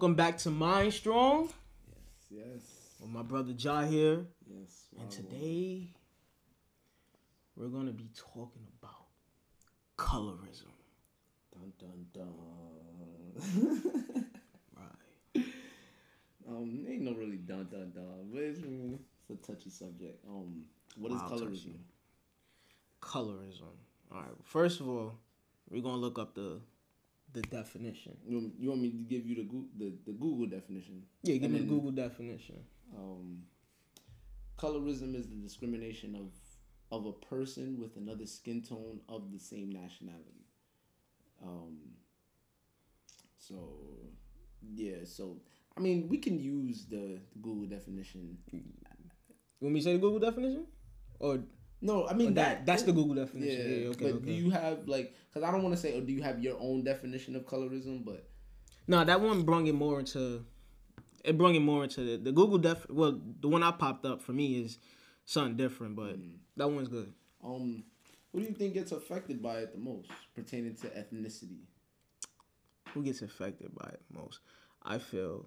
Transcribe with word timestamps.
welcome 0.00 0.14
back 0.14 0.38
to 0.38 0.48
Mind 0.50 0.94
Strong 0.94 1.50
Yes, 2.30 2.46
yes, 2.46 2.62
with 3.02 3.10
my 3.10 3.20
brother 3.20 3.52
Ja 3.52 3.82
here. 3.82 4.24
yes. 4.46 4.86
And 4.98 5.04
wow. 5.04 5.10
today 5.10 5.88
we're 7.54 7.68
gonna 7.68 7.92
be 7.92 8.08
talking 8.16 8.62
about 8.80 9.08
colorism. 9.98 10.72
dun 11.52 11.72
dun 11.78 12.06
dun. 12.14 12.32
Right. 14.74 15.44
um, 16.48 16.86
ain't 16.88 17.02
no 17.02 17.12
really 17.12 17.36
dun 17.36 17.68
dun 17.70 17.92
dun, 17.94 18.30
but 18.32 18.40
it's, 18.40 18.60
it's 18.60 19.30
a 19.30 19.46
touchy 19.52 19.68
subject. 19.68 20.24
Um, 20.26 20.64
what 20.96 21.12
is 21.12 21.20
Wow, 21.20 21.28
colorism? 21.28 21.50
touchy. 21.50 21.80
Colorism. 23.02 23.76
Alright, 24.10 24.30
first 24.44 24.80
of 24.80 24.88
all, 24.88 25.18
we're 25.68 25.82
gonna 25.82 25.98
look 25.98 26.18
up 26.18 26.34
the 26.34 26.62
the 27.32 27.42
definition. 27.42 28.16
You 28.26 28.36
want, 28.38 28.52
you 28.58 28.68
want 28.70 28.82
me 28.82 28.90
to 28.90 28.96
give 28.96 29.26
you 29.26 29.36
the 29.36 29.42
Goo- 29.44 29.68
the, 29.76 29.92
the 30.06 30.12
Google 30.12 30.46
definition? 30.46 31.02
Yeah, 31.22 31.34
give 31.34 31.44
And 31.44 31.54
me 31.54 31.60
the 31.60 31.66
Google 31.66 31.90
definition. 31.92 32.56
Um, 32.96 33.42
colorism 34.58 35.14
is 35.14 35.28
the 35.28 35.36
discrimination 35.36 36.14
of 36.14 36.32
of 36.92 37.06
a 37.06 37.12
person 37.12 37.78
with 37.78 37.96
another 37.96 38.26
skin 38.26 38.62
tone 38.62 39.00
of 39.08 39.30
the 39.32 39.38
same 39.38 39.70
nationality. 39.70 40.44
Um, 41.42 41.78
so 43.38 43.78
yeah, 44.74 45.04
so 45.04 45.36
I 45.76 45.80
mean, 45.80 46.08
we 46.08 46.18
can 46.18 46.38
use 46.38 46.86
the, 46.86 47.20
the 47.32 47.38
Google 47.40 47.66
definition. 47.66 48.38
You 48.52 48.60
want 49.60 49.74
me 49.74 49.80
to 49.80 49.84
say 49.84 49.92
the 49.92 49.98
Google 49.98 50.18
definition? 50.18 50.66
Or, 51.18 51.40
No, 51.82 52.06
I 52.06 52.12
mean 52.14 52.34
that 52.34 52.66
that's 52.66 52.82
the 52.82 52.92
Google 52.92 53.14
definition. 53.14 53.60
Yeah, 53.70 53.76
Yeah, 53.76 53.88
okay, 53.90 54.04
but 54.12 54.14
okay. 54.16 54.26
do 54.26 54.32
you 54.32 54.50
have 54.50 54.86
like? 54.86 55.14
Because 55.28 55.48
I 55.48 55.50
don't 55.50 55.62
want 55.62 55.74
to 55.74 55.80
say, 55.80 55.96
or 55.96 56.02
do 56.02 56.12
you 56.12 56.22
have 56.22 56.42
your 56.42 56.56
own 56.60 56.84
definition 56.84 57.34
of 57.36 57.46
colorism? 57.46 58.04
But 58.04 58.28
No, 58.86 59.04
that 59.04 59.20
one 59.20 59.42
brung 59.44 59.66
it 59.66 59.74
more 59.74 59.98
into 59.98 60.44
it 61.24 61.36
brung 61.38 61.54
it 61.54 61.60
more 61.60 61.84
into 61.84 62.02
the, 62.04 62.16
the 62.18 62.32
Google 62.32 62.58
def. 62.58 62.86
Well, 62.90 63.18
the 63.40 63.48
one 63.48 63.62
I 63.62 63.70
popped 63.72 64.04
up 64.04 64.20
for 64.20 64.32
me 64.32 64.60
is 64.62 64.78
something 65.24 65.56
different, 65.56 65.96
but 65.96 66.16
that 66.56 66.68
one's 66.68 66.88
good. 66.88 67.12
um, 67.42 67.84
who 68.32 68.40
do 68.40 68.46
you 68.46 68.52
think 68.54 68.74
gets 68.74 68.92
affected 68.92 69.42
by 69.42 69.58
it 69.60 69.72
the 69.72 69.78
most, 69.78 70.08
pertaining 70.34 70.74
to 70.76 70.86
ethnicity? 70.88 71.62
Who 72.94 73.02
gets 73.02 73.22
affected 73.22 73.74
by 73.74 73.88
it 73.92 74.02
most? 74.12 74.40
I 74.82 74.98
feel. 74.98 75.46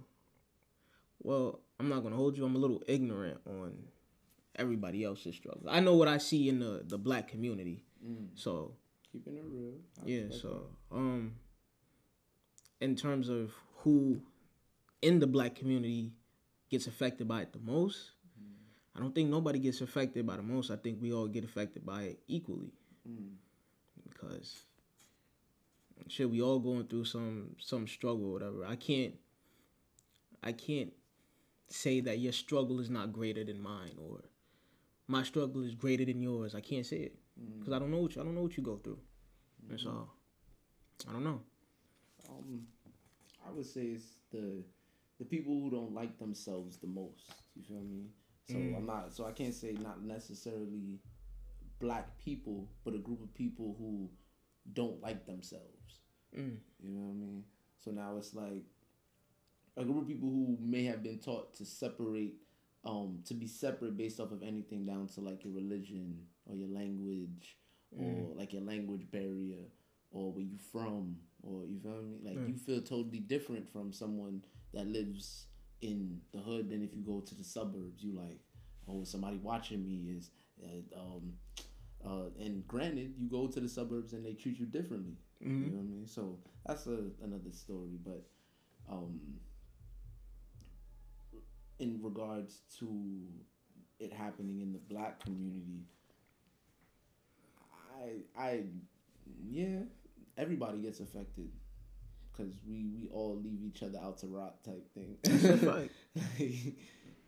Well, 1.21 1.59
I'm 1.79 1.89
not 1.89 2.03
gonna 2.03 2.15
hold 2.15 2.37
you. 2.37 2.45
I'm 2.45 2.55
a 2.55 2.59
little 2.59 2.83
ignorant 2.87 3.39
on 3.47 3.77
everybody 4.55 5.03
else 5.03 5.25
is 5.25 5.35
struggling. 5.35 5.73
I 5.73 5.79
know 5.79 5.95
what 5.95 6.07
I 6.07 6.17
see 6.17 6.49
in 6.49 6.59
the 6.59 6.83
the 6.85 6.97
black 6.97 7.27
community, 7.27 7.83
so 8.35 8.75
Keeping 9.11 9.37
it 9.37 9.43
real. 9.47 9.73
I 10.01 10.05
yeah. 10.07 10.23
So 10.31 10.67
um, 10.91 11.35
in 12.81 12.95
terms 12.95 13.29
of 13.29 13.53
who 13.83 14.21
in 15.01 15.19
the 15.19 15.27
black 15.27 15.55
community 15.55 16.13
gets 16.69 16.87
affected 16.87 17.27
by 17.27 17.41
it 17.41 17.53
the 17.53 17.59
most, 17.59 18.11
I 18.95 18.99
don't 18.99 19.13
think 19.13 19.29
nobody 19.29 19.59
gets 19.59 19.81
affected 19.81 20.25
by 20.25 20.37
the 20.37 20.41
most. 20.43 20.71
I 20.71 20.77
think 20.77 20.99
we 21.01 21.13
all 21.13 21.27
get 21.27 21.43
affected 21.43 21.85
by 21.85 22.03
it 22.03 22.19
equally 22.27 22.73
Mm. 23.07 23.35
because 24.07 24.63
shit, 26.07 26.29
we 26.29 26.41
all 26.41 26.59
going 26.59 26.87
through 26.87 27.03
some 27.05 27.55
some 27.59 27.85
struggle 27.87 28.27
or 28.29 28.33
whatever. 28.33 28.65
I 28.65 28.75
can't 28.77 29.13
I 30.41 30.53
can't 30.53 30.93
say 31.67 31.99
that 32.01 32.19
your 32.19 32.31
struggle 32.33 32.79
is 32.79 32.89
not 32.89 33.11
greater 33.13 33.43
than 33.43 33.59
mine 33.61 33.95
or 33.97 34.21
my 35.07 35.23
struggle 35.23 35.63
is 35.63 35.75
greater 35.75 36.05
than 36.05 36.21
yours. 36.21 36.55
I 36.55 36.61
can't 36.61 36.85
say 36.85 36.97
it 36.97 37.15
because 37.59 37.73
I 37.73 37.79
don't 37.79 37.91
know 37.91 37.99
what 37.99 38.15
you, 38.15 38.21
I 38.21 38.25
don't 38.25 38.35
know 38.35 38.43
what 38.43 38.57
you 38.57 38.63
go 38.63 38.77
through. 38.77 38.99
That's 39.69 39.85
all. 39.85 40.09
I 41.09 41.13
don't 41.13 41.23
know. 41.23 41.41
Um, 42.29 42.63
I 43.45 43.51
would 43.51 43.65
say 43.65 43.81
it's 43.81 44.17
the 44.31 44.63
the 45.19 45.25
people 45.25 45.53
who 45.53 45.69
don't 45.69 45.93
like 45.93 46.17
themselves 46.19 46.77
the 46.77 46.87
most. 46.87 47.31
You 47.55 47.63
feel 47.63 47.81
me? 47.81 48.07
So 48.49 48.57
I'm 48.57 48.85
not. 48.85 49.13
So 49.13 49.25
I 49.25 49.31
can't 49.31 49.53
say 49.53 49.75
not 49.79 50.03
necessarily 50.03 50.99
black 51.79 52.17
people, 52.19 52.67
but 52.83 52.93
a 52.93 52.97
group 52.97 53.21
of 53.21 53.33
people 53.33 53.75
who 53.77 54.09
don't 54.73 55.01
like 55.01 55.25
themselves. 55.25 56.01
Mm. 56.37 56.57
You 56.81 56.91
know 56.91 57.01
what 57.01 57.11
I 57.11 57.15
mean? 57.15 57.43
So 57.79 57.91
now 57.91 58.15
it's 58.17 58.33
like 58.33 58.63
a 59.77 59.83
group 59.83 60.01
of 60.01 60.07
people 60.07 60.29
who 60.29 60.57
may 60.59 60.83
have 60.85 61.03
been 61.03 61.19
taught 61.19 61.55
to 61.55 61.65
separate, 61.65 62.35
um, 62.85 63.19
to 63.25 63.33
be 63.33 63.47
separate 63.47 63.97
based 63.97 64.19
off 64.19 64.31
of 64.31 64.43
anything 64.43 64.85
down 64.85 65.07
to 65.15 65.21
like 65.21 65.43
your 65.43 65.53
religion 65.53 66.17
or 66.45 66.55
your 66.55 66.67
language 66.69 67.57
or 67.91 68.35
like 68.35 68.51
your 68.53 68.61
language 68.63 69.09
barrier 69.11 69.63
or 70.11 70.31
where 70.31 70.43
you 70.43 70.57
from 70.71 71.15
or 71.41 71.65
you 71.65 71.79
feel 71.79 72.01
me? 72.01 72.17
Like 72.23 72.37
you 72.47 72.55
feel 72.55 72.81
totally 72.81 73.19
different 73.19 73.71
from 73.71 73.93
someone 73.93 74.43
that 74.73 74.87
lives 74.87 75.47
in 75.81 76.19
the 76.33 76.39
hood 76.39 76.69
than 76.69 76.81
if 76.83 76.93
you 76.95 77.01
go 77.03 77.19
to 77.21 77.35
the 77.35 77.43
suburbs. 77.43 78.03
You 78.03 78.13
like, 78.13 78.39
oh, 78.87 79.03
somebody 79.03 79.37
watching 79.37 79.83
me 79.85 80.15
is, 80.17 80.31
uh, 80.63 80.99
um, 80.99 81.33
uh, 82.05 82.29
and 82.39 82.67
granted, 82.67 83.13
you 83.17 83.29
go 83.29 83.47
to 83.47 83.59
the 83.59 83.69
suburbs 83.69 84.13
and 84.13 84.25
they 84.25 84.33
treat 84.33 84.59
you 84.59 84.65
differently. 84.65 85.15
You 85.65 85.71
know 85.71 85.77
what 85.77 85.83
I 85.83 85.87
mean? 85.87 86.07
So 86.07 86.39
that's 86.65 86.87
a, 86.87 86.99
another 87.23 87.51
story. 87.51 87.97
But 88.03 88.23
um, 88.89 89.19
in 91.83 91.99
regards 92.01 92.61
to 92.79 92.87
it 93.99 94.13
happening 94.13 94.61
in 94.61 94.71
the 94.71 94.79
black 94.89 95.19
community, 95.19 95.83
I, 98.01 98.41
I, 98.41 98.63
yeah, 99.49 99.79
everybody 100.37 100.79
gets 100.79 101.01
affected 101.01 101.49
because 102.31 102.53
we 102.65 102.85
we 102.97 103.09
all 103.09 103.39
leave 103.43 103.59
each 103.63 103.83
other 103.83 103.99
out 104.01 104.17
to 104.19 104.27
rot 104.27 104.63
type 104.63 104.87
thing. 104.93 105.17
like, 105.65 105.91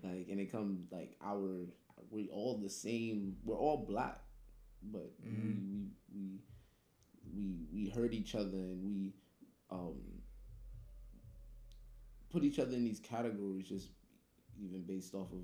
like, 0.03 0.27
and 0.29 0.39
it 0.39 0.51
comes 0.51 0.91
like 0.91 1.15
our 1.23 1.65
we 2.09 2.29
all 2.29 2.57
the 2.57 2.69
same. 2.69 3.35
We're 3.43 3.57
all 3.57 3.85
black, 3.87 4.21
but 4.81 5.11
we, 5.21 5.31
we 5.31 5.87
we 6.13 6.39
we 7.35 7.67
we 7.73 7.89
hurt 7.89 8.13
each 8.13 8.35
other 8.35 8.57
and 8.57 8.83
we 8.83 9.13
um 9.69 9.99
put 12.31 12.43
each 12.43 12.59
other 12.59 12.73
in 12.73 12.83
these 12.83 12.99
categories 12.99 13.67
just 13.67 13.89
even 14.63 14.81
based 14.83 15.13
off 15.13 15.31
of 15.31 15.43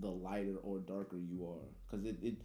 the 0.00 0.08
lighter 0.10 0.56
or 0.62 0.78
darker 0.78 1.18
you 1.18 1.46
are 1.46 1.66
because 1.90 2.04
it, 2.06 2.16
it 2.22 2.36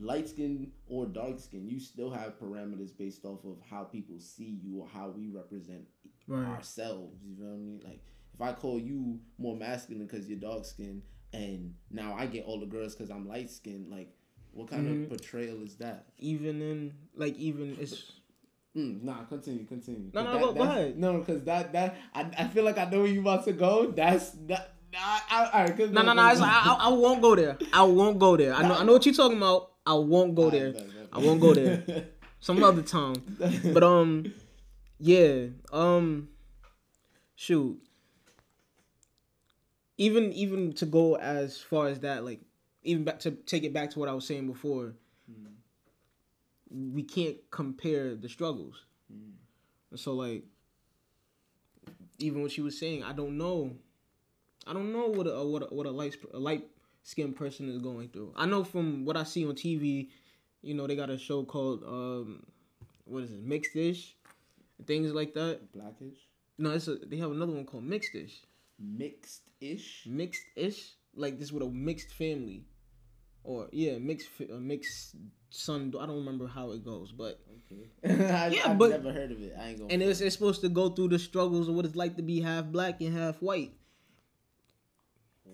light 0.00 0.28
skin 0.28 0.70
or 0.88 1.06
dark 1.06 1.38
skin 1.38 1.68
you 1.68 1.78
still 1.78 2.10
have 2.10 2.38
parameters 2.40 2.96
based 2.96 3.24
off 3.24 3.44
of 3.44 3.56
how 3.70 3.84
people 3.84 4.18
see 4.18 4.58
you 4.62 4.80
or 4.80 4.88
how 4.92 5.08
we 5.08 5.28
represent 5.28 5.82
Right. 6.26 6.46
ourselves 6.48 7.22
you 7.24 7.36
know 7.38 7.50
what 7.50 7.54
i 7.54 7.58
mean 7.58 7.80
like 7.84 8.00
if 8.34 8.40
i 8.40 8.52
call 8.52 8.80
you 8.80 9.20
more 9.38 9.54
masculine 9.54 10.06
because 10.06 10.28
you're 10.28 10.38
dark 10.40 10.64
skin 10.64 11.02
and 11.32 11.74
now 11.90 12.14
i 12.18 12.26
get 12.26 12.44
all 12.44 12.58
the 12.58 12.66
girls 12.66 12.96
because 12.96 13.10
i'm 13.10 13.28
light 13.28 13.50
skinned 13.50 13.88
like 13.90 14.08
what 14.52 14.68
kind 14.68 14.88
Mm-hmm. 14.88 15.02
of 15.04 15.08
portrayal 15.10 15.62
is 15.62 15.76
that 15.76 16.06
Even 16.18 16.60
in 16.62 16.94
like 17.14 17.36
even 17.36 17.76
it's 17.80 18.12
Mm, 18.76 19.02
nah, 19.04 19.22
continue, 19.24 19.64
continue. 19.64 20.10
No, 20.12 20.22
no, 20.22 20.32
that- 20.32 20.40
go- 20.40 20.52
go 20.52 20.60
ahead. 20.64 20.98
No, 20.98 21.18
because 21.18 21.42
that 21.44 21.72
that 21.72 21.96
I, 22.14 22.28
I 22.36 22.46
feel 22.48 22.62
like 22.62 22.76
I 22.76 22.84
know 22.90 22.98
where 22.98 23.06
you 23.06 23.20
about 23.20 23.44
to 23.46 23.52
go. 23.54 23.86
That's 23.90 24.32
that. 24.48 24.74
Nah, 24.92 24.98
I, 24.98 25.50
all 25.52 25.60
right, 25.64 25.76
cause 25.76 25.90
no 25.90 26.02
no 26.02 26.12
no. 26.12 26.22
I, 26.22 26.76
I 26.80 26.88
won't 26.88 27.20
go 27.20 27.34
there. 27.34 27.58
I 27.72 27.82
won't 27.82 28.18
go 28.18 28.36
there. 28.36 28.54
I 28.54 28.62
know 28.62 28.74
I 28.74 28.84
know 28.84 28.92
what 28.92 29.04
you're 29.06 29.14
talking 29.14 29.36
about. 29.36 29.72
I 29.84 29.94
won't 29.94 30.34
go 30.34 30.50
there. 30.50 30.74
I 31.12 31.18
won't 31.18 31.40
go 31.40 31.54
there. 31.54 31.82
Some 32.40 32.62
other 32.62 32.82
time. 32.82 33.14
But 33.72 33.82
um, 33.82 34.32
yeah. 34.98 35.46
Um, 35.72 36.28
shoot. 37.34 37.80
Even 39.98 40.32
even 40.32 40.72
to 40.74 40.86
go 40.86 41.16
as 41.16 41.58
far 41.58 41.88
as 41.88 42.00
that, 42.00 42.24
like 42.24 42.40
even 42.82 43.04
back 43.04 43.18
to 43.20 43.32
take 43.32 43.64
it 43.64 43.72
back 43.72 43.90
to 43.90 43.98
what 43.98 44.08
I 44.08 44.12
was 44.12 44.26
saying 44.26 44.46
before. 44.46 44.94
We 46.68 47.04
can't 47.04 47.36
compare 47.50 48.16
the 48.16 48.28
struggles. 48.28 48.86
So 49.94 50.14
like, 50.14 50.44
even 52.18 52.42
what 52.42 52.50
she 52.50 52.60
was 52.60 52.78
saying, 52.78 53.04
I 53.04 53.12
don't 53.12 53.38
know. 53.38 53.76
I 54.66 54.72
don't 54.72 54.92
know 54.92 55.06
what 55.06 55.26
a 55.26 55.44
what 55.46 55.62
a, 55.62 55.66
what 55.74 55.86
a 55.86 55.90
light 55.90 56.16
a 56.34 56.38
light 56.38 56.64
skinned 57.02 57.36
person 57.36 57.68
is 57.68 57.78
going 57.78 58.08
through. 58.08 58.32
I 58.36 58.46
know 58.46 58.64
from 58.64 59.04
what 59.04 59.16
I 59.16 59.22
see 59.24 59.46
on 59.46 59.54
TV, 59.54 60.08
you 60.62 60.74
know, 60.74 60.86
they 60.86 60.96
got 60.96 61.10
a 61.10 61.18
show 61.18 61.44
called 61.44 61.84
um, 61.84 62.42
what 63.04 63.22
is 63.22 63.30
it, 63.32 63.42
Mixed 63.44 63.74
Dish, 63.74 64.16
things 64.86 65.12
like 65.12 65.34
that. 65.34 65.72
Blackish, 65.72 66.16
No, 66.58 66.70
it's 66.70 66.88
a, 66.88 66.96
they 66.96 67.16
have 67.18 67.30
another 67.30 67.52
one 67.52 67.64
called 67.64 67.84
Mixed 67.84 68.12
Dish, 68.12 68.42
mixed 68.78 69.42
ish. 69.60 70.04
mixed 70.06 70.42
ish, 70.56 70.94
like 71.14 71.38
this 71.38 71.52
with 71.52 71.62
a 71.62 71.66
mixed 71.70 72.12
family, 72.14 72.64
or 73.44 73.68
yeah, 73.72 73.98
mixed 73.98 74.28
a 74.50 74.54
mixed 74.54 75.14
son. 75.50 75.92
I 76.00 76.06
don't 76.06 76.16
remember 76.16 76.48
how 76.48 76.72
it 76.72 76.84
goes, 76.84 77.12
but 77.12 77.38
Okay. 77.70 77.88
I, 78.32 78.48
Yeah, 78.48 78.70
I've 78.70 78.78
but- 78.78 78.90
never 78.90 79.12
heard 79.12 79.30
of 79.30 79.40
it. 79.40 79.54
I 79.58 79.68
ain't 79.68 79.78
gonna. 79.78 79.92
and 79.92 80.02
it's, 80.02 80.20
it's 80.20 80.34
supposed 80.34 80.60
to 80.62 80.68
go 80.68 80.88
through 80.90 81.08
the 81.10 81.18
struggles 81.20 81.68
of 81.68 81.74
what 81.76 81.84
it's 81.84 81.94
like 81.96 82.16
to 82.16 82.22
be 82.22 82.40
half 82.40 82.64
black 82.66 83.00
and 83.00 83.16
half 83.16 83.40
white. 83.40 83.72
Oh, 85.48 85.50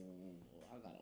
I 0.73 0.77
gotta 0.77 0.99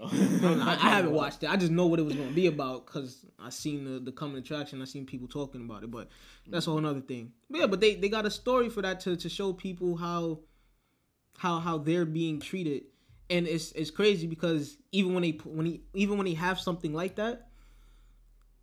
this 0.00 0.40
show. 0.40 0.60
I, 0.60 0.72
I 0.80 0.90
haven't 0.90 1.12
watched 1.12 1.42
it. 1.42 1.50
I 1.50 1.56
just 1.56 1.72
know 1.72 1.86
what 1.86 1.98
it 1.98 2.04
was 2.04 2.14
going 2.14 2.28
to 2.28 2.34
be 2.34 2.46
about 2.46 2.86
because 2.86 3.24
I 3.38 3.50
seen 3.50 3.84
the, 3.84 3.98
the 4.00 4.12
coming 4.12 4.36
attraction. 4.38 4.82
I 4.82 4.84
seen 4.84 5.06
people 5.06 5.28
talking 5.28 5.62
about 5.62 5.82
it, 5.82 5.90
but 5.90 6.08
that's 6.46 6.66
a 6.66 6.70
whole 6.70 6.80
nother 6.80 7.00
thing. 7.00 7.32
But 7.50 7.60
yeah, 7.60 7.66
but 7.66 7.80
they, 7.80 7.94
they 7.94 8.08
got 8.08 8.26
a 8.26 8.30
story 8.30 8.68
for 8.68 8.82
that 8.82 9.00
to, 9.00 9.16
to 9.16 9.28
show 9.28 9.52
people 9.52 9.96
how 9.96 10.40
how 11.38 11.58
how 11.58 11.78
they're 11.78 12.06
being 12.06 12.40
treated, 12.40 12.84
and 13.28 13.46
it's 13.46 13.72
it's 13.72 13.90
crazy 13.90 14.26
because 14.26 14.78
even 14.92 15.14
when 15.14 15.22
they 15.22 15.38
when 15.44 15.66
he 15.66 15.82
even 15.94 16.16
when 16.16 16.26
they 16.26 16.34
have 16.34 16.58
something 16.58 16.92
like 16.92 17.16
that, 17.16 17.48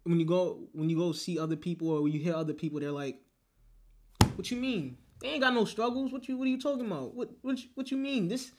when 0.03 0.19
you 0.19 0.25
go 0.25 0.67
when 0.73 0.89
you 0.89 0.97
go 0.97 1.11
see 1.11 1.37
other 1.37 1.55
people 1.55 1.89
or 1.89 2.01
when 2.01 2.11
you 2.11 2.19
hear 2.19 2.35
other 2.35 2.53
people, 2.53 2.79
they're 2.79 2.91
like, 2.91 3.19
"What 4.35 4.49
you 4.49 4.57
mean? 4.57 4.97
They 5.21 5.29
ain't 5.29 5.41
got 5.41 5.53
no 5.53 5.65
struggles. 5.65 6.11
What 6.11 6.27
you 6.27 6.37
what 6.37 6.45
are 6.47 6.51
you 6.51 6.59
talking 6.59 6.85
about? 6.85 7.15
What 7.15 7.29
what 7.41 7.59
what 7.75 7.91
you 7.91 7.97
mean? 7.97 8.27
This 8.27 8.51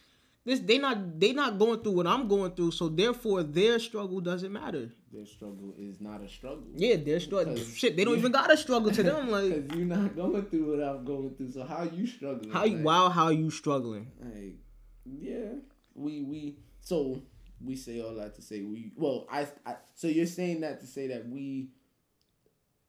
this 0.44 0.61
they 0.61 0.79
not 0.79 1.19
they 1.19 1.32
not 1.32 1.58
going 1.58 1.81
through 1.81 1.93
what 1.93 2.06
I'm 2.06 2.29
going 2.29 2.52
through, 2.52 2.73
so 2.73 2.88
therefore 2.88 3.43
their 3.43 3.79
struggle 3.79 4.20
doesn't 4.20 4.52
matter. 4.52 4.91
Their 5.12 5.26
struggle 5.26 5.75
is 5.79 6.00
not 6.00 6.23
a 6.23 6.29
struggle. 6.29 6.64
Yeah, 6.75 6.96
their 6.96 7.20
struggle. 7.20 7.56
Shit, 7.56 7.96
they 7.96 8.05
don't 8.05 8.19
even 8.19 8.32
got 8.32 8.52
a 8.52 8.56
struggle 8.56 8.91
to 8.91 9.02
them. 9.02 9.31
Like 9.31 9.69
Because 9.69 9.79
you're 9.79 9.87
not 9.87 10.14
going 10.17 10.44
through 10.46 10.76
what 10.76 10.87
I'm 10.87 11.05
going 11.05 11.35
through. 11.37 11.52
So 11.52 11.64
how 11.64 11.85
you 11.85 12.06
struggling? 12.06 12.50
how 12.50 12.64
you 12.64 12.76
Like- 12.76 12.85
wow 12.85 13.08
how 13.08 13.29
you 13.29 13.50
struggling? 13.50 14.11
Like, 14.20 14.56
yeah, 15.05 15.52
we 15.94 16.23
we 16.23 16.58
so 16.81 17.23
we 17.64 17.76
say 17.76 18.00
all 18.02 18.14
that 18.17 18.35
to 18.35 18.43
say 18.43 18.61
we 18.62 18.93
well 18.97 19.26
I, 19.31 19.47
I 19.64 19.76
so 19.94 20.08
you're 20.08 20.26
saying 20.26 20.61
that 20.61 20.81
to 20.81 20.87
say 20.87 21.06
that 21.08 21.26
we 21.29 21.70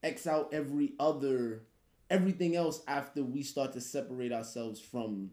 x 0.04 0.28
out 0.28 0.50
every 0.54 0.94
other 1.00 1.63
everything 2.10 2.56
else 2.56 2.81
after 2.88 3.24
we 3.24 3.42
start 3.44 3.74
to 3.74 3.81
separate 3.81 4.31
ourselves 4.34 4.80
from 4.80 5.31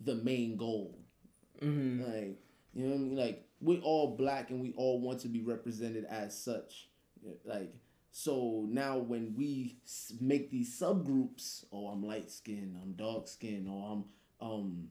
the 0.00 0.14
main 0.14 0.56
goal. 0.56 0.98
Hmm 1.60 2.00
Like 2.02 2.38
you 2.74 2.84
know 2.84 2.90
what 2.90 2.94
I 2.94 2.98
mean? 2.98 3.16
Like 3.16 3.48
we're 3.60 3.80
all 3.80 4.16
black 4.16 4.50
and 4.50 4.60
we 4.60 4.72
all 4.76 5.00
want 5.00 5.20
to 5.20 5.28
be 5.28 5.42
represented 5.42 6.04
as 6.04 6.36
such. 6.38 6.88
Like 7.44 7.74
so 8.12 8.66
now 8.68 8.98
when 8.98 9.34
we 9.36 9.76
make 10.20 10.50
these 10.50 10.78
subgroups, 10.78 11.64
oh 11.72 11.88
I'm 11.88 12.04
light 12.06 12.30
skinned, 12.30 12.76
I'm 12.82 12.92
dark 12.92 13.28
skinned, 13.28 13.68
or 13.68 13.92
I'm 13.92 14.04
um, 14.48 14.88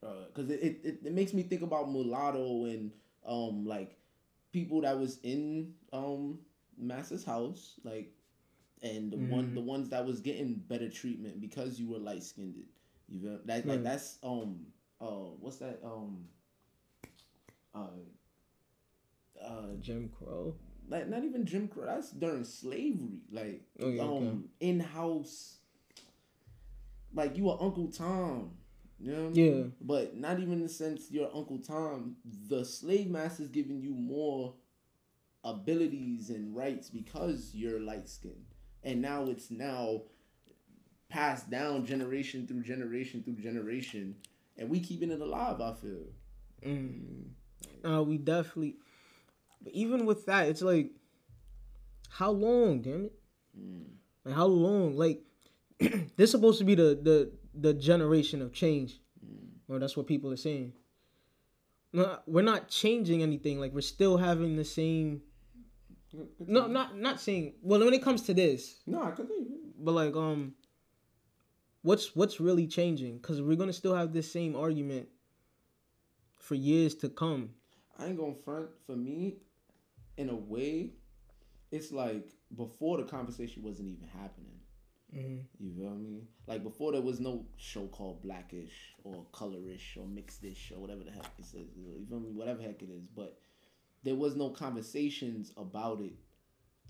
because 0.00 0.50
it, 0.50 0.60
it, 0.62 0.80
it 0.84 0.98
it 1.06 1.12
makes 1.12 1.32
me 1.34 1.42
think 1.42 1.62
about 1.62 1.90
mulatto 1.90 2.64
and 2.64 2.90
um 3.26 3.64
like 3.66 3.98
people 4.52 4.80
that 4.82 4.98
was 4.98 5.18
in 5.22 5.72
um 5.92 6.38
Master's 6.78 7.24
house 7.24 7.74
like 7.84 8.12
and 8.82 9.12
the 9.12 9.16
one 9.16 9.46
Mhm. 9.46 9.54
the 9.54 9.60
ones 9.60 9.90
that 9.90 10.06
was 10.06 10.20
getting 10.20 10.54
better 10.68 10.88
treatment 10.88 11.40
because 11.40 11.78
you 11.80 11.88
were 11.88 11.98
light 11.98 12.22
skinned. 12.24 12.56
You 13.08 13.20
feel 13.20 13.40
that 13.46 13.66
like 13.66 13.82
that's 13.82 14.18
um 14.22 14.66
uh 15.00 15.04
what's 15.40 15.56
that 15.58 15.80
um 15.84 16.24
uh 17.74 17.86
uh 19.44 19.74
Jim 19.80 20.10
Crow. 20.18 20.54
like 20.88 21.08
not 21.08 21.24
even 21.24 21.46
Jim 21.46 21.68
Crow. 21.68 21.86
That's 21.86 22.10
during 22.10 22.44
slavery. 22.44 23.20
Like 23.30 23.62
Oh, 23.80 23.88
yeah, 23.88 24.02
okay. 24.02 24.26
um 24.26 24.44
in 24.60 24.80
house. 24.80 25.56
Like 27.14 27.36
you 27.36 27.48
are 27.50 27.58
Uncle 27.60 27.88
Tom. 27.88 28.52
You 29.02 29.12
know 29.12 29.26
I 29.26 29.30
mean? 29.30 29.34
Yeah. 29.34 29.62
But 29.80 30.16
not 30.16 30.38
even 30.40 30.52
in 30.54 30.62
the 30.62 30.68
sense 30.68 31.10
you're 31.10 31.30
Uncle 31.34 31.58
Tom. 31.58 32.16
The 32.48 32.64
slave 32.64 33.08
master's 33.08 33.48
giving 33.48 33.80
you 33.80 33.94
more 33.94 34.54
abilities 35.42 36.28
and 36.28 36.54
rights 36.54 36.90
because 36.90 37.52
you're 37.54 37.80
light 37.80 38.08
skinned. 38.08 38.44
And 38.82 39.00
now 39.00 39.24
it's 39.24 39.50
now 39.50 40.02
passed 41.08 41.50
down 41.50 41.86
generation 41.86 42.46
through 42.46 42.62
generation 42.62 43.22
through 43.22 43.36
generation. 43.42 44.16
And 44.58 44.68
we 44.68 44.80
keeping 44.80 45.10
it 45.10 45.20
alive, 45.20 45.60
I 45.60 45.74
feel. 45.74 46.06
Mm. 46.66 47.28
Uh, 47.84 48.02
we 48.02 48.18
definitely. 48.18 48.76
But 49.62 49.72
even 49.72 50.06
with 50.06 50.26
that, 50.26 50.48
it's 50.48 50.62
like, 50.62 50.90
how 52.10 52.30
long? 52.30 52.82
Damn 52.82 53.06
it! 53.06 53.12
Mm. 53.58 53.84
Like 54.24 54.34
how 54.34 54.46
long? 54.46 54.96
Like 54.96 55.22
this 56.16 56.30
supposed 56.30 56.58
to 56.58 56.64
be 56.64 56.74
the 56.74 56.98
the 57.02 57.32
the 57.54 57.74
generation 57.74 58.42
of 58.42 58.52
change, 58.52 59.00
or 59.68 59.78
that's 59.78 59.96
what 59.96 60.06
people 60.06 60.30
are 60.32 60.36
saying. 60.36 60.72
No, 61.92 62.18
we're 62.26 62.42
not 62.42 62.68
changing 62.68 63.22
anything. 63.22 63.58
Like 63.58 63.72
we're 63.72 63.80
still 63.80 64.16
having 64.16 64.56
the 64.56 64.64
same. 64.64 65.22
No, 66.38 66.66
not 66.66 66.96
not 66.98 67.20
saying. 67.20 67.54
Well, 67.62 67.80
when 67.80 67.94
it 67.94 68.02
comes 68.02 68.22
to 68.22 68.34
this, 68.34 68.80
No, 68.86 69.02
I 69.02 69.10
continue. 69.12 69.58
but 69.78 69.92
like 69.92 70.14
um, 70.16 70.54
what's 71.82 72.14
what's 72.14 72.40
really 72.40 72.66
changing? 72.66 73.18
Because 73.18 73.40
we're 73.40 73.56
gonna 73.56 73.72
still 73.72 73.94
have 73.94 74.12
this 74.12 74.30
same 74.30 74.56
argument 74.56 75.08
for 76.38 76.54
years 76.54 76.94
to 76.96 77.08
come. 77.08 77.50
I 77.98 78.06
ain't 78.06 78.18
gonna 78.18 78.34
front 78.44 78.68
for 78.86 78.96
me. 78.96 79.38
In 80.16 80.28
a 80.28 80.36
way, 80.36 80.90
it's 81.70 81.92
like 81.92 82.28
before 82.56 82.98
the 82.98 83.04
conversation 83.04 83.62
wasn't 83.62 83.88
even 83.88 84.08
happening. 84.08 84.60
Mm-hmm. 85.14 85.64
You 85.64 85.72
feel 85.72 85.94
me? 85.94 86.28
Like 86.46 86.62
before 86.62 86.92
there 86.92 87.00
was 87.00 87.20
no 87.20 87.46
show 87.56 87.86
called 87.86 88.22
Blackish 88.22 88.94
or 89.02 89.24
Colorish 89.32 89.96
or 89.96 90.04
Mixedish 90.04 90.72
or 90.72 90.78
whatever 90.78 91.04
the 91.04 91.10
heck 91.10 91.32
it 91.38 91.44
says. 91.44 91.66
You 91.76 92.06
feel 92.08 92.20
me? 92.20 92.30
Whatever 92.32 92.62
heck 92.62 92.82
it 92.82 92.90
is, 92.90 93.06
but 93.16 93.38
there 94.02 94.14
was 94.14 94.36
no 94.36 94.50
conversations 94.50 95.52
about 95.56 96.00
it 96.00 96.14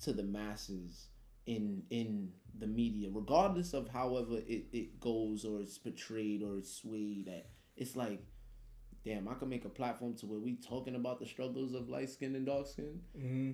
to 0.02 0.12
the 0.12 0.22
masses 0.22 1.08
in 1.46 1.82
in 1.90 2.32
the 2.58 2.66
media, 2.66 3.08
regardless 3.12 3.72
of 3.72 3.88
however 3.88 4.38
it, 4.46 4.66
it 4.72 5.00
goes 5.00 5.44
or 5.44 5.60
it's 5.60 5.78
portrayed 5.78 6.42
or 6.42 6.58
it's 6.58 6.72
swayed 6.74 7.28
at. 7.28 7.50
It's 7.76 7.96
like, 7.96 8.22
damn, 9.04 9.28
I 9.28 9.34
can 9.34 9.48
make 9.48 9.64
a 9.64 9.68
platform 9.70 10.14
to 10.16 10.26
where 10.26 10.38
we 10.40 10.56
talking 10.56 10.94
about 10.94 11.20
the 11.20 11.26
struggles 11.26 11.74
of 11.74 11.88
light 11.88 12.10
skin 12.10 12.34
and 12.36 12.46
dark 12.46 12.66
skin, 12.66 13.00
Mm-hmm. 13.18 13.52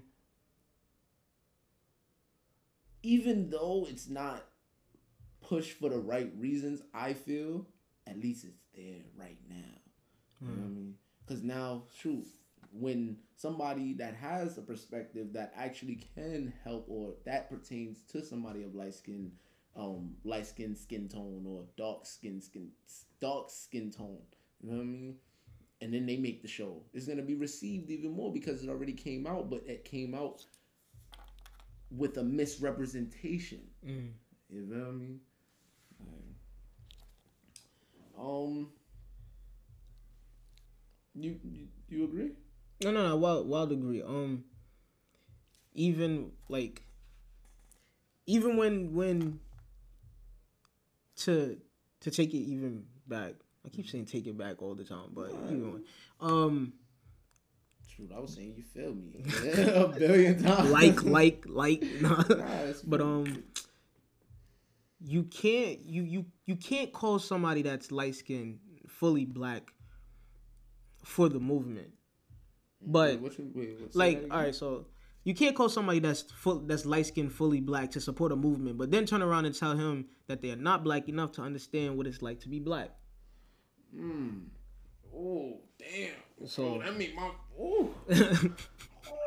even 3.02 3.50
though 3.50 3.86
it's 3.88 4.08
not 4.08 4.44
pushed 5.40 5.78
for 5.78 5.88
the 5.88 5.98
right 5.98 6.32
reasons, 6.36 6.82
I 6.92 7.12
feel 7.12 7.66
at 8.06 8.18
least 8.18 8.44
it's 8.44 8.58
there 8.74 9.02
right 9.16 9.38
now. 9.48 9.80
You 10.40 10.48
know 10.48 10.62
what 10.62 10.66
I 10.66 10.68
mean? 10.74 10.94
Because 11.24 11.42
now, 11.42 11.84
shoot, 12.00 12.26
when 12.78 13.16
somebody 13.36 13.94
that 13.94 14.14
has 14.14 14.58
a 14.58 14.62
perspective 14.62 15.32
that 15.32 15.52
actually 15.56 16.00
can 16.14 16.52
help 16.64 16.86
or 16.88 17.14
that 17.24 17.48
pertains 17.50 18.02
to 18.12 18.24
somebody 18.24 18.62
of 18.62 18.74
light 18.74 18.94
skin, 18.94 19.32
um, 19.74 20.14
light 20.24 20.46
skin 20.46 20.74
skin 20.76 21.08
tone 21.08 21.44
or 21.46 21.64
dark 21.76 22.06
skin 22.06 22.40
skin 22.40 22.70
dark 23.20 23.50
skin 23.50 23.90
tone, 23.90 24.18
you 24.60 24.70
know 24.70 24.76
what 24.76 24.82
I 24.82 24.86
mean? 24.86 25.16
And 25.80 25.92
then 25.92 26.06
they 26.06 26.16
make 26.16 26.42
the 26.42 26.48
show. 26.48 26.82
It's 26.94 27.06
gonna 27.06 27.22
be 27.22 27.34
received 27.34 27.90
even 27.90 28.12
more 28.12 28.32
because 28.32 28.62
it 28.62 28.68
already 28.68 28.94
came 28.94 29.26
out, 29.26 29.50
but 29.50 29.62
it 29.66 29.84
came 29.84 30.14
out 30.14 30.44
with 31.90 32.16
a 32.16 32.22
misrepresentation. 32.22 33.60
Mm. 33.86 34.12
You 34.48 34.66
feel 34.66 34.92
me? 34.92 35.16
Like, 36.00 36.36
um, 38.18 38.70
you, 41.14 41.38
you 41.42 41.68
you 41.88 42.04
agree? 42.04 42.32
No, 42.82 42.90
no, 42.90 43.08
no. 43.08 43.16
Wild, 43.16 43.48
wild 43.48 43.72
agree. 43.72 44.02
Um, 44.02 44.44
even 45.74 46.32
like, 46.48 46.82
even 48.26 48.56
when 48.56 48.94
when 48.94 49.40
to 51.16 51.56
to 52.00 52.10
take 52.10 52.34
it 52.34 52.38
even 52.38 52.84
back. 53.06 53.34
I 53.64 53.68
keep 53.68 53.88
saying 53.88 54.06
take 54.06 54.26
it 54.26 54.38
back 54.38 54.62
all 54.62 54.74
the 54.76 54.84
time, 54.84 55.10
but 55.12 55.30
even 55.50 55.72
when, 55.72 55.84
um, 56.20 56.72
True, 57.96 58.08
I 58.14 58.20
was 58.20 58.34
saying 58.34 58.54
you 58.56 58.62
feel 58.62 58.94
me 58.94 59.24
a 59.72 59.88
billion 59.88 60.42
times. 60.42 60.70
like, 60.70 61.02
like, 61.02 61.44
like, 61.48 61.82
nah. 62.00 62.22
Nah, 62.28 62.72
but 62.86 63.00
um, 63.00 63.42
you 65.00 65.24
can't 65.24 65.80
you 65.84 66.02
you 66.02 66.26
you 66.44 66.56
can't 66.56 66.92
call 66.92 67.18
somebody 67.18 67.62
that's 67.62 67.90
light 67.90 68.14
skinned 68.14 68.58
fully 68.86 69.24
black 69.24 69.72
for 71.04 71.28
the 71.28 71.40
movement. 71.40 71.90
But 72.80 73.20
Wait, 73.20 73.38
you, 73.38 73.50
wait, 73.54 73.96
like 73.96 74.26
all 74.30 74.38
right 74.38 74.54
so 74.54 74.86
you 75.24 75.34
can't 75.34 75.56
call 75.56 75.68
somebody 75.68 75.98
that's 75.98 76.22
full 76.22 76.60
that's 76.60 76.84
light 76.86 77.06
skinned 77.06 77.32
fully 77.32 77.60
black 77.60 77.90
to 77.92 78.00
support 78.00 78.30
a 78.32 78.36
movement 78.36 78.78
but 78.78 78.90
then 78.90 79.06
turn 79.06 79.22
around 79.22 79.44
and 79.46 79.54
tell 79.54 79.76
him 79.76 80.06
that 80.28 80.40
they're 80.42 80.56
not 80.56 80.84
black 80.84 81.08
enough 81.08 81.32
to 81.32 81.42
understand 81.42 81.96
what 81.96 82.06
it's 82.06 82.22
like 82.22 82.40
to 82.40 82.48
be 82.48 82.60
black 82.60 82.90
Mm. 83.96 84.46
Oh 85.16 85.60
damn! 85.78 86.48
So- 86.48 86.74
oh, 86.74 86.82
that 86.82 86.98
made 86.98 87.14
my 87.14 87.30
oh 87.58 87.90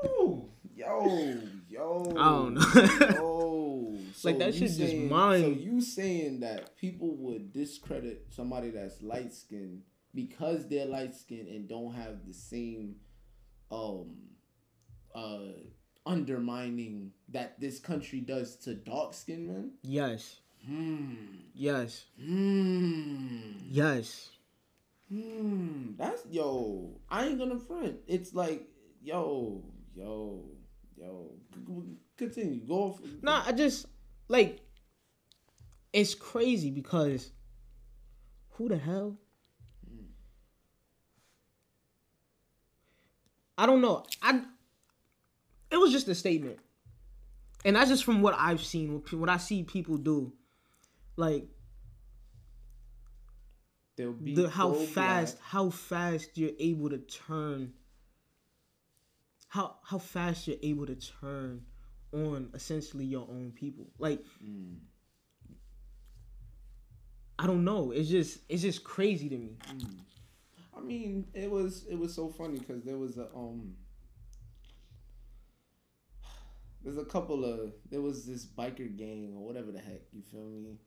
oh 0.04 0.46
yo 0.76 1.40
yo. 1.68 2.04
I 2.18 2.30
don't 2.30 2.54
know. 2.54 3.16
Yo, 3.16 3.96
Like, 4.24 4.38
that 4.40 4.54
just 4.54 4.78
saying- 4.78 5.10
mind- 5.10 5.44
So 5.44 5.50
you 5.62 5.82
saying 5.82 6.42
that 6.42 6.76
people 6.78 7.16
would 7.18 7.52
discredit 7.54 8.28
somebody 8.30 8.70
that's 8.70 9.02
light 9.02 9.34
skinned 9.34 9.82
because 10.14 10.68
they're 10.68 10.86
light 10.86 11.16
skinned 11.16 11.48
and 11.48 11.68
don't 11.68 11.94
have 11.94 12.26
the 12.28 12.34
same 12.34 12.96
um 13.72 14.16
uh 15.16 15.54
undermining 16.06 17.12
that 17.30 17.60
this 17.60 17.80
country 17.80 18.20
does 18.22 18.56
to 18.56 18.74
dark 18.74 19.14
skinned 19.14 19.48
men? 19.48 19.72
yes 19.84 20.40
Hmm. 20.66 21.14
yes 21.54 22.06
Hmm. 22.20 23.52
yes 23.70 24.30
Hmm, 25.10 25.94
that's 25.98 26.22
yo. 26.30 27.00
I 27.10 27.26
ain't 27.26 27.40
gonna 27.40 27.58
front. 27.60 27.96
It's 28.06 28.36
like 28.36 28.68
yo, 29.02 29.64
yo, 29.96 30.44
yo. 30.96 31.32
Continue. 32.16 32.60
Go. 32.68 32.74
Off. 32.76 33.00
nah 33.24 33.42
i 33.48 33.52
just 33.52 33.88
like 34.28 34.62
it's 35.94 36.14
crazy 36.14 36.70
because 36.70 37.32
who 38.52 38.70
the 38.70 38.78
hell? 38.78 39.18
I 43.60 43.66
don't 43.66 43.82
know. 43.82 44.04
I 44.22 44.42
it 45.72 45.78
was 45.78 45.92
just 45.92 46.08
a 46.08 46.16
statement, 46.16 46.60
and 47.66 47.76
that's 47.76 47.90
just 47.90 48.04
from 48.04 48.22
what 48.22 48.36
I've 48.38 48.64
seen. 48.64 49.04
What 49.12 49.30
I 49.30 49.38
see 49.38 49.64
people 49.64 49.98
do, 49.98 50.34
like 51.18 51.46
They'll 54.00 54.14
be 54.14 54.34
the 54.34 54.50
how 54.50 54.72
fast 54.72 55.38
how 55.42 55.70
fast 55.70 56.38
you're 56.38 56.52
able 56.58 56.90
to 56.90 57.00
turn 57.00 57.74
how 59.50 59.76
how 59.84 59.98
fast 59.98 60.48
you're 60.48 60.56
able 60.64 60.86
to 60.86 60.96
turn 60.96 61.64
on 62.14 62.50
essentially 62.54 63.04
your 63.04 63.28
own 63.30 63.52
people 63.54 63.88
like 63.98 64.24
Mm. 64.42 64.78
i 67.38 67.46
don't 67.46 67.66
know 67.66 67.92
it's 67.92 68.08
just 68.08 68.40
it's 68.48 68.62
just 68.62 68.86
crazy 68.86 69.28
to 69.28 69.38
me 69.38 69.58
I 70.80 70.82
mean, 70.84 71.28
it 71.34 71.50
was 71.52 71.86
it 71.90 71.96
was 71.96 72.14
so 72.16 72.30
funny 72.30 72.60
because 72.60 72.84
there 72.84 72.98
was 72.98 73.18
a 73.18 73.28
um. 73.36 73.76
There's 76.82 76.98
a 76.98 77.06
couple 77.06 77.44
of 77.44 77.74
there 77.90 78.02
was 78.02 78.26
this 78.26 78.46
biker 78.46 78.96
gang 78.96 79.34
or 79.36 79.46
whatever 79.46 79.72
the 79.72 79.80
heck 79.80 80.02
you 80.14 80.22
feel 80.22 80.48
me, 80.48 80.78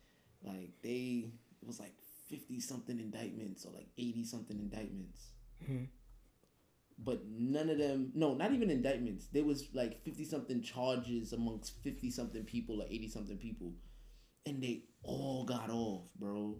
like 0.43 0.71
they 0.83 1.33
it 1.61 1.67
was 1.67 1.79
like 1.81 1.95
fifty 2.29 2.61
something 2.61 2.99
indictments 2.99 3.67
or 3.67 3.73
like 3.73 3.89
eighty 3.99 4.25
something 4.25 4.59
indictments, 4.59 5.29
Mhm. 5.63 5.89
but 6.99 7.25
none 7.27 7.69
of 7.69 7.79
them 7.79 8.13
no 8.15 8.35
not 8.35 8.53
even 8.53 8.71
indictments 8.71 9.27
there 9.33 9.45
was 9.45 9.69
like 9.75 10.03
fifty 10.05 10.25
something 10.25 10.63
charges 10.63 11.33
amongst 11.33 11.83
fifty 11.83 12.11
something 12.11 12.45
people 12.45 12.81
or 12.83 12.87
eighty 12.89 13.09
something 13.09 13.37
people, 13.39 13.75
and 14.47 14.63
they 14.63 14.85
all 15.03 15.45
got 15.45 15.71
off, 15.71 16.05
bro. 16.19 16.57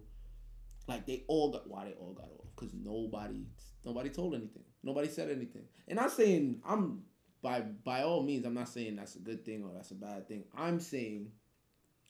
Like 0.87 1.05
they 1.05 1.23
all 1.27 1.51
got 1.51 1.69
why 1.69 1.85
they 1.85 1.93
all 1.93 2.13
got 2.13 2.25
off 2.25 2.47
because 2.55 2.73
nobody 2.73 3.45
nobody 3.85 4.09
told 4.09 4.35
anything. 4.35 4.63
Nobody 4.83 5.07
said 5.07 5.29
anything. 5.29 5.63
And 5.87 5.99
I'm 5.99 6.09
saying 6.09 6.61
I'm 6.67 7.03
by 7.41 7.61
by 7.61 8.03
all 8.03 8.23
means 8.23 8.45
I'm 8.45 8.53
not 8.53 8.69
saying 8.69 8.95
that's 8.95 9.15
a 9.15 9.19
good 9.19 9.45
thing 9.45 9.63
or 9.63 9.71
that's 9.73 9.91
a 9.91 9.95
bad 9.95 10.27
thing. 10.27 10.43
I'm 10.55 10.79
saying 10.79 11.31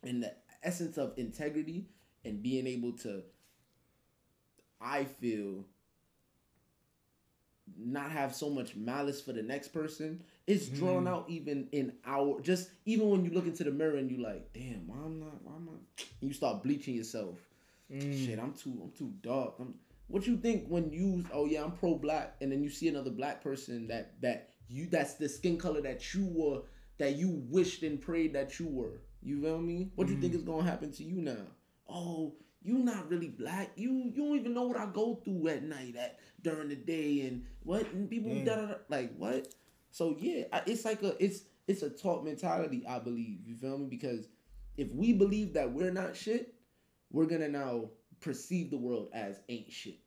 in 0.03 0.21
the 0.21 0.33
essence 0.63 0.97
of 0.97 1.13
integrity 1.17 1.87
and 2.25 2.41
being 2.41 2.67
able 2.67 2.93
to 2.99 3.23
I 4.81 5.05
feel 5.05 5.65
not 7.77 8.11
have 8.11 8.35
so 8.35 8.49
much 8.49 8.75
malice 8.75 9.21
for 9.21 9.31
the 9.33 9.41
next 9.41 9.69
person 9.69 10.21
it's 10.47 10.67
hmm. 10.67 10.75
drawn 10.75 11.07
out 11.07 11.25
even 11.29 11.67
in 11.71 11.93
our 12.05 12.39
just 12.41 12.69
even 12.85 13.09
when 13.09 13.23
you 13.23 13.31
look 13.31 13.45
into 13.45 13.63
the 13.63 13.71
mirror 13.71 13.95
and 13.95 14.11
you 14.11 14.21
like 14.21 14.51
damn 14.53 14.85
why 14.85 14.97
i'm 14.97 15.19
not 15.19 15.41
why 15.43 15.55
am 15.55 15.69
i 15.69 16.03
you 16.19 16.33
start 16.33 16.61
bleaching 16.61 16.93
yourself 16.93 17.39
Mm. 17.93 18.25
shit, 18.25 18.39
I'm 18.39 18.53
too 18.53 18.79
I'm 18.83 18.91
too 18.97 19.13
dark. 19.21 19.55
I'm, 19.59 19.75
what 20.07 20.25
you 20.27 20.37
think 20.37 20.67
when 20.67 20.91
you 20.91 21.23
oh 21.33 21.45
yeah, 21.45 21.63
I'm 21.63 21.71
pro 21.71 21.95
black 21.95 22.35
and 22.41 22.51
then 22.51 22.63
you 22.63 22.69
see 22.69 22.87
another 22.87 23.11
black 23.11 23.43
person 23.43 23.87
that 23.87 24.19
that 24.21 24.49
you 24.67 24.87
that's 24.89 25.15
the 25.15 25.29
skin 25.29 25.57
color 25.57 25.81
that 25.81 26.13
you 26.13 26.25
were 26.25 26.61
that 26.97 27.15
you 27.15 27.43
wished 27.49 27.83
and 27.83 27.99
prayed 28.01 28.33
that 28.33 28.59
you 28.59 28.67
were. 28.67 29.01
You 29.21 29.41
feel 29.41 29.59
me? 29.59 29.91
What 29.95 30.09
you 30.09 30.17
think 30.17 30.33
is 30.33 30.43
gonna 30.43 30.63
happen 30.63 30.91
to 30.93 31.03
you 31.03 31.21
now? 31.21 31.45
Oh, 31.89 32.35
you 32.61 32.79
not 32.79 33.09
really 33.09 33.29
black. 33.29 33.71
You 33.75 34.11
you 34.13 34.23
don't 34.23 34.37
even 34.39 34.53
know 34.53 34.63
what 34.63 34.77
I 34.77 34.87
go 34.87 35.21
through 35.23 35.47
at 35.49 35.63
night 35.63 35.95
at 35.95 36.19
during 36.41 36.69
the 36.69 36.75
day 36.75 37.21
and 37.21 37.45
what 37.63 37.91
and 37.93 38.09
people 38.09 38.33
Damn. 38.33 38.45
da, 38.45 38.55
da, 38.55 38.65
da, 38.67 38.73
like 38.89 39.15
what? 39.17 39.47
So 39.91 40.15
yeah, 40.19 40.45
I- 40.51 40.63
it's 40.65 40.85
like 40.85 41.03
a 41.03 41.15
it's 41.23 41.43
it's 41.67 41.83
a 41.83 41.89
taught 41.89 42.25
mentality. 42.25 42.83
I 42.87 42.99
believe 42.99 43.39
you 43.45 43.55
feel 43.55 43.77
me 43.77 43.87
because 43.87 44.27
if 44.77 44.91
we 44.91 45.13
believe 45.13 45.53
that 45.53 45.71
we're 45.71 45.91
not 45.91 46.15
shit, 46.15 46.53
we're 47.13 47.25
gonna 47.25 47.47
now 47.47 47.89
perceive 48.19 48.69
the 48.71 48.77
world 48.77 49.09
as 49.13 49.39
ain't 49.47 49.71
shit. 49.71 49.99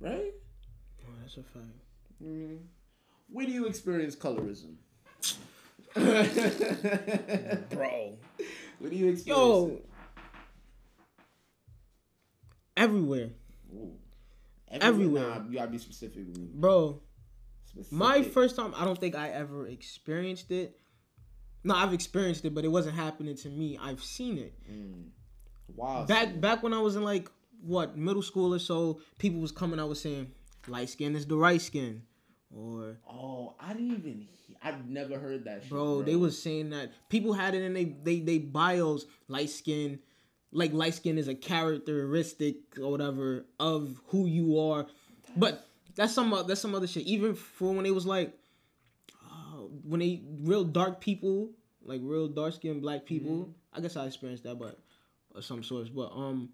Right? 0.00 0.32
Oh, 1.06 1.12
that's 1.22 1.36
a 1.36 1.42
fact 1.42 1.64
Mm. 2.22 2.58
Where 3.28 3.44
do 3.46 3.52
you 3.52 3.66
experience 3.66 4.14
colorism? 4.16 4.76
bro 7.70 8.16
Where 8.78 8.90
do 8.90 8.96
you 8.96 9.08
experience 9.10 9.26
yo 9.26 9.66
it? 9.76 9.86
everywhere 12.76 13.30
Ooh. 13.72 13.92
everywhere. 14.70 15.28
Nah, 15.28 15.44
you 15.48 15.54
gotta 15.54 15.70
be 15.70 15.78
specific 15.78 16.26
with 16.26 16.36
me. 16.38 16.48
bro 16.54 17.00
Specific. 17.66 17.92
my 17.92 18.22
first 18.22 18.56
time 18.56 18.72
i 18.76 18.84
don't 18.84 18.98
think 18.98 19.14
i 19.14 19.28
ever 19.28 19.66
experienced 19.68 20.50
it 20.50 20.76
no 21.64 21.74
i've 21.74 21.92
experienced 21.92 22.44
it 22.44 22.54
but 22.54 22.64
it 22.64 22.68
wasn't 22.68 22.94
happening 22.94 23.34
to 23.34 23.48
me 23.48 23.78
i've 23.82 24.02
seen 24.02 24.38
it 24.38 24.52
Mm. 24.70 25.08
Wow. 25.74 26.04
back 26.06 26.40
back 26.40 26.62
when 26.62 26.72
I 26.74 26.80
was 26.80 26.94
in 26.94 27.02
like 27.02 27.28
what 27.62 27.96
middle 27.96 28.22
school 28.22 28.54
or 28.54 28.58
so, 28.58 29.00
people 29.18 29.40
was 29.40 29.50
coming 29.50 29.80
out 29.80 29.88
with 29.88 29.96
saying 29.98 30.30
light 30.68 30.90
skin 30.90 31.16
is 31.16 31.26
the 31.26 31.36
right 31.36 31.60
skin, 31.60 32.02
or 32.54 32.98
Oh, 33.08 33.54
I 33.58 33.72
didn't 33.72 33.92
even. 33.92 34.26
He- 34.46 34.54
I've 34.62 34.86
never 34.86 35.18
heard 35.18 35.44
that. 35.46 35.62
Shit, 35.62 35.70
bro, 35.70 36.02
they 36.02 36.16
was 36.16 36.40
saying 36.40 36.70
that 36.70 36.92
people 37.08 37.32
had 37.32 37.54
it 37.54 37.62
in 37.62 37.72
they 37.72 37.84
they 37.86 38.20
they 38.20 38.38
bios 38.38 39.06
light 39.28 39.48
skin, 39.48 39.98
like 40.52 40.72
light 40.74 40.94
skin 40.94 41.16
is 41.16 41.28
a 41.28 41.34
characteristic 41.34 42.56
or 42.78 42.90
whatever 42.90 43.46
of 43.58 44.00
who 44.08 44.26
you 44.26 44.58
are, 44.60 44.86
but 45.36 45.66
that's 45.96 46.12
some 46.12 46.30
that's 46.46 46.60
some 46.60 46.74
other 46.74 46.86
shit. 46.86 47.04
Even 47.06 47.34
for 47.34 47.72
when 47.72 47.86
it 47.86 47.94
was 47.94 48.04
like, 48.06 48.34
when 49.86 50.00
they 50.00 50.22
real 50.40 50.64
dark 50.64 51.00
people, 51.00 51.50
like 51.84 52.00
real 52.02 52.28
dark 52.28 52.54
skinned 52.54 52.82
black 52.82 53.04
people. 53.04 53.54
I 53.72 53.80
guess 53.80 53.96
I 53.96 54.06
experienced 54.06 54.44
that, 54.44 54.58
but 54.58 54.78
of 55.34 55.44
some 55.44 55.62
sorts. 55.62 55.88
But 55.90 56.10
um, 56.14 56.48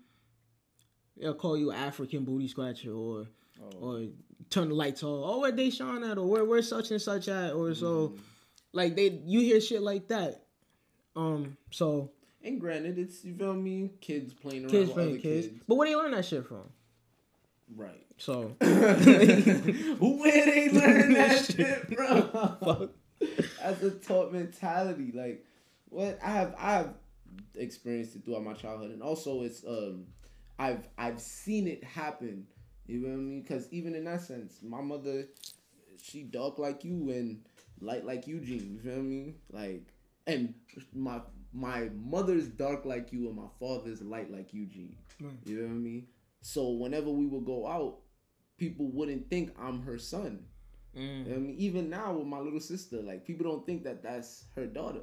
they'll 1.17 1.35
call 1.35 1.57
you 1.57 1.71
African 1.73 2.25
booty 2.25 2.49
scratcher 2.49 2.93
or 2.93 3.27
Oh. 3.63 3.79
or 3.83 4.07
turn 4.49 4.71
the 4.71 4.75
lights 4.75 5.03
off. 5.03 5.23
Oh, 5.23 5.41
where 5.41 5.53
they 5.53 5.69
shine 5.69 6.03
at, 6.03 6.17
or 6.17 6.27
where 6.27 6.47
where 6.47 6.63
such 6.63 6.91
and 6.93 7.03
such 7.03 7.29
at, 7.29 7.53
or 7.53 7.75
so. 7.75 8.15
Like 8.73 8.97
they, 8.97 9.21
you 9.27 9.41
hear 9.41 9.61
shit 9.61 9.83
like 9.83 10.09
that. 10.09 10.45
Um, 11.15 11.59
so 11.71 12.11
And 12.43 12.59
granted, 12.59 12.99
it's 12.99 13.23
you 13.23 13.35
feel 13.35 13.53
me, 13.53 13.91
kids 14.01 14.33
playing 14.33 14.63
around 14.63 14.71
kids 14.71 14.87
with 14.89 14.95
playing 14.97 15.21
kids, 15.21 15.47
kids. 15.49 15.61
but 15.69 15.75
where 15.75 15.89
do 15.89 15.93
they 15.95 16.01
learn 16.01 16.13
that 16.13 16.25
shit 16.25 16.47
from? 16.47 16.71
Right. 17.77 18.07
So 18.17 18.57
Where 18.61 20.45
they 20.47 20.71
learn 20.71 21.13
that 21.15 21.45
shit, 21.55 21.91
bro? 21.95 22.89
As 23.63 23.83
a 23.83 23.91
taught 23.91 24.33
mentality, 24.33 25.13
like 25.15 25.45
what 25.89 26.19
I 26.23 26.31
have, 26.31 26.55
I 26.59 26.73
have 26.73 26.95
experienced 27.55 28.17
it 28.17 28.25
throughout 28.25 28.45
my 28.45 28.55
childhood, 28.55 28.91
and 28.91 29.03
also 29.03 29.43
it's 29.43 29.65
um, 29.67 30.07
I've 30.59 30.89
I've 30.99 31.21
seen 31.21 31.69
it 31.69 31.85
happen. 31.85 32.47
You 32.87 33.01
know 33.01 33.09
what 33.09 33.15
I 33.15 33.19
mean? 33.19 33.43
Because 33.43 33.69
even 33.73 33.95
in 33.95 34.05
that 34.05 34.23
sense, 34.23 34.59
my 34.63 34.81
mother, 34.81 35.27
she 36.03 36.23
dark 36.23 36.59
like 36.59 36.85
you 36.85 37.11
and 37.11 37.43
light 37.81 38.05
like 38.05 38.27
Eugene. 38.27 38.73
You 38.73 38.79
feel 38.81 39.03
me? 39.03 39.35
Like, 39.51 39.93
and 40.27 40.55
my 40.95 41.21
my 41.53 41.91
mother's 41.95 42.49
dark 42.49 42.85
like 42.85 43.13
you, 43.13 43.29
and 43.29 43.37
my 43.37 43.49
father's 43.59 44.03
light 44.03 44.31
like 44.31 44.53
Eugene. 44.53 44.97
Right. 45.21 45.33
You 45.45 45.57
know 45.57 45.69
what 45.69 45.75
I 45.75 45.79
mean? 45.79 46.07
So 46.43 46.71
whenever 46.71 47.11
we 47.11 47.27
would 47.27 47.45
go 47.45 47.67
out, 47.67 47.99
people 48.57 48.91
wouldn't 48.91 49.29
think 49.29 49.55
I'm 49.61 49.83
her 49.83 49.99
son. 49.99 50.45
What 50.93 51.37
I 51.37 51.39
mean? 51.39 51.57
Even 51.59 51.91
now 51.91 52.13
with 52.15 52.27
my 52.27 52.39
little 52.39 52.61
sister, 52.61 53.01
like 53.03 53.27
people 53.27 53.51
don't 53.51 53.65
think 53.65 53.85
that 53.85 54.03
that's 54.03 54.45
her 54.57 54.67
daughter. 54.67 55.03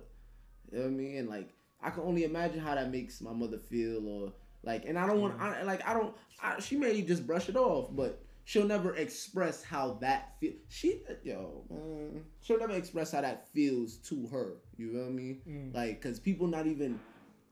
You 0.72 0.80
know 0.80 0.84
what 0.86 0.92
I 0.92 0.94
mean? 0.94 1.18
And 1.18 1.30
like 1.30 1.54
I 1.82 1.90
can 1.90 2.04
only 2.04 2.24
imagine 2.24 2.60
how 2.60 2.76
that 2.76 2.92
makes 2.92 3.22
my 3.22 3.34
mother 3.34 3.58
feel, 3.58 4.08
or 4.08 4.34
like, 4.64 4.86
and 4.86 4.98
I 4.98 5.06
don't 5.06 5.22
want, 5.22 5.40
I, 5.40 5.64
like, 5.64 5.88
I 5.88 5.94
don't. 5.94 6.16
I, 6.42 6.60
she 6.60 6.76
may 6.76 7.02
just 7.02 7.26
brush 7.28 7.50
it 7.50 7.56
off, 7.56 7.96
but 7.96 8.24
she'll 8.46 8.66
never 8.66 8.96
express 8.96 9.64
how 9.64 9.94
that 10.02 10.40
feel. 10.40 10.54
She, 10.70 11.02
yo, 11.24 11.64
man, 11.70 12.24
she'll 12.42 12.60
never 12.60 12.74
express 12.74 13.12
how 13.12 13.22
that 13.22 13.48
feels 13.50 13.98
to 14.10 14.28
her. 14.28 14.54
You 14.78 14.94
know 14.94 15.02
what 15.02 15.10
I 15.10 15.12
mean? 15.12 15.42
Mm. 15.48 15.76
Like, 15.76 16.02
cause 16.02 16.20
people 16.20 16.48
not 16.48 16.66
even 16.68 17.00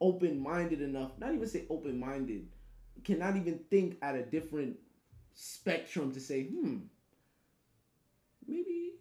open 0.01 0.39
minded 0.39 0.82
enough. 0.82 1.12
Not 1.20 1.34
even 1.34 1.48
say 1.48 1.65
open 1.70 2.00
minded. 2.00 2.48
Cannot 3.04 3.36
even 3.36 3.60
think 3.70 3.98
at 4.01 4.15
a 4.15 4.24
different 4.24 4.77
spectrum 5.36 6.12
to 6.13 6.20
say, 6.20 6.46
hmm, 6.46 6.77
maybe 8.48 8.94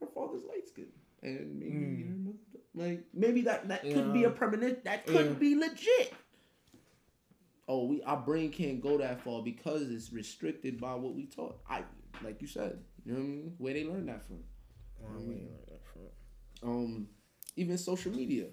her 0.00 0.06
father's 0.14 0.44
light 0.44 0.66
skin, 0.68 0.88
and 1.22 1.58
maybe 1.58 1.72
Mm. 1.74 2.08
her 2.08 2.18
mother, 2.18 2.38
like 2.74 3.04
maybe 3.12 3.42
that 3.42 3.68
that 3.68 3.82
could 3.82 4.12
be 4.12 4.24
a 4.24 4.30
permanent 4.30 4.84
That 4.84 5.06
could 5.06 5.26
Yeah. 5.26 5.34
be 5.34 5.54
legit. 5.56 6.12
Oh, 7.66 7.86
we 7.86 8.02
our 8.02 8.18
brain 8.20 8.50
can't 8.50 8.80
go 8.80 8.98
that 8.98 9.22
far 9.22 9.42
because 9.42 9.90
it's 9.90 10.12
restricted 10.12 10.80
by 10.80 10.94
what 10.94 11.14
we 11.14 11.26
taught. 11.26 11.60
I 11.68 11.84
like 12.22 12.42
you 12.42 12.46
said, 12.48 12.84
you 13.04 13.12
know 13.12 13.18
what 13.20 13.24
I 13.24 13.28
mean? 13.28 13.54
Where 13.58 13.74
they 13.74 13.84
learn 13.84 14.06
that 14.06 14.22
from. 14.26 14.44
Um, 16.62 17.08
even 17.56 17.78
social 17.78 18.12
media, 18.12 18.46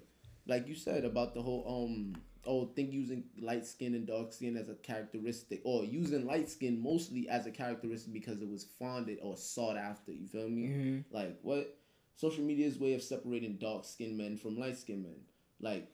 like 0.46 0.66
you 0.66 0.74
said 0.74 1.04
about 1.04 1.34
the 1.34 1.42
whole 1.42 1.64
um 1.88 2.14
oh 2.46 2.66
think 2.74 2.92
using 2.92 3.24
light 3.40 3.64
skin 3.66 3.94
and 3.94 4.06
dark 4.06 4.32
skin 4.32 4.56
as 4.56 4.68
a 4.68 4.74
characteristic 4.74 5.60
or 5.64 5.84
using 5.84 6.26
light 6.26 6.48
skin 6.48 6.80
mostly 6.82 7.28
as 7.28 7.46
a 7.46 7.50
characteristic 7.50 8.12
because 8.12 8.40
it 8.42 8.48
was 8.48 8.64
fonded 8.78 9.18
or 9.22 9.36
sought 9.36 9.76
after. 9.76 10.12
You 10.12 10.26
feel 10.26 10.48
me? 10.48 10.66
Mhm. 10.68 11.04
Like 11.10 11.38
what? 11.42 11.76
Social 12.16 12.44
media's 12.44 12.78
way 12.78 12.94
of 12.94 13.02
separating 13.02 13.56
dark 13.56 13.84
skinned 13.84 14.16
men 14.18 14.36
from 14.36 14.58
light 14.58 14.76
skinned 14.76 15.02
men. 15.02 15.16
Like 15.60 15.88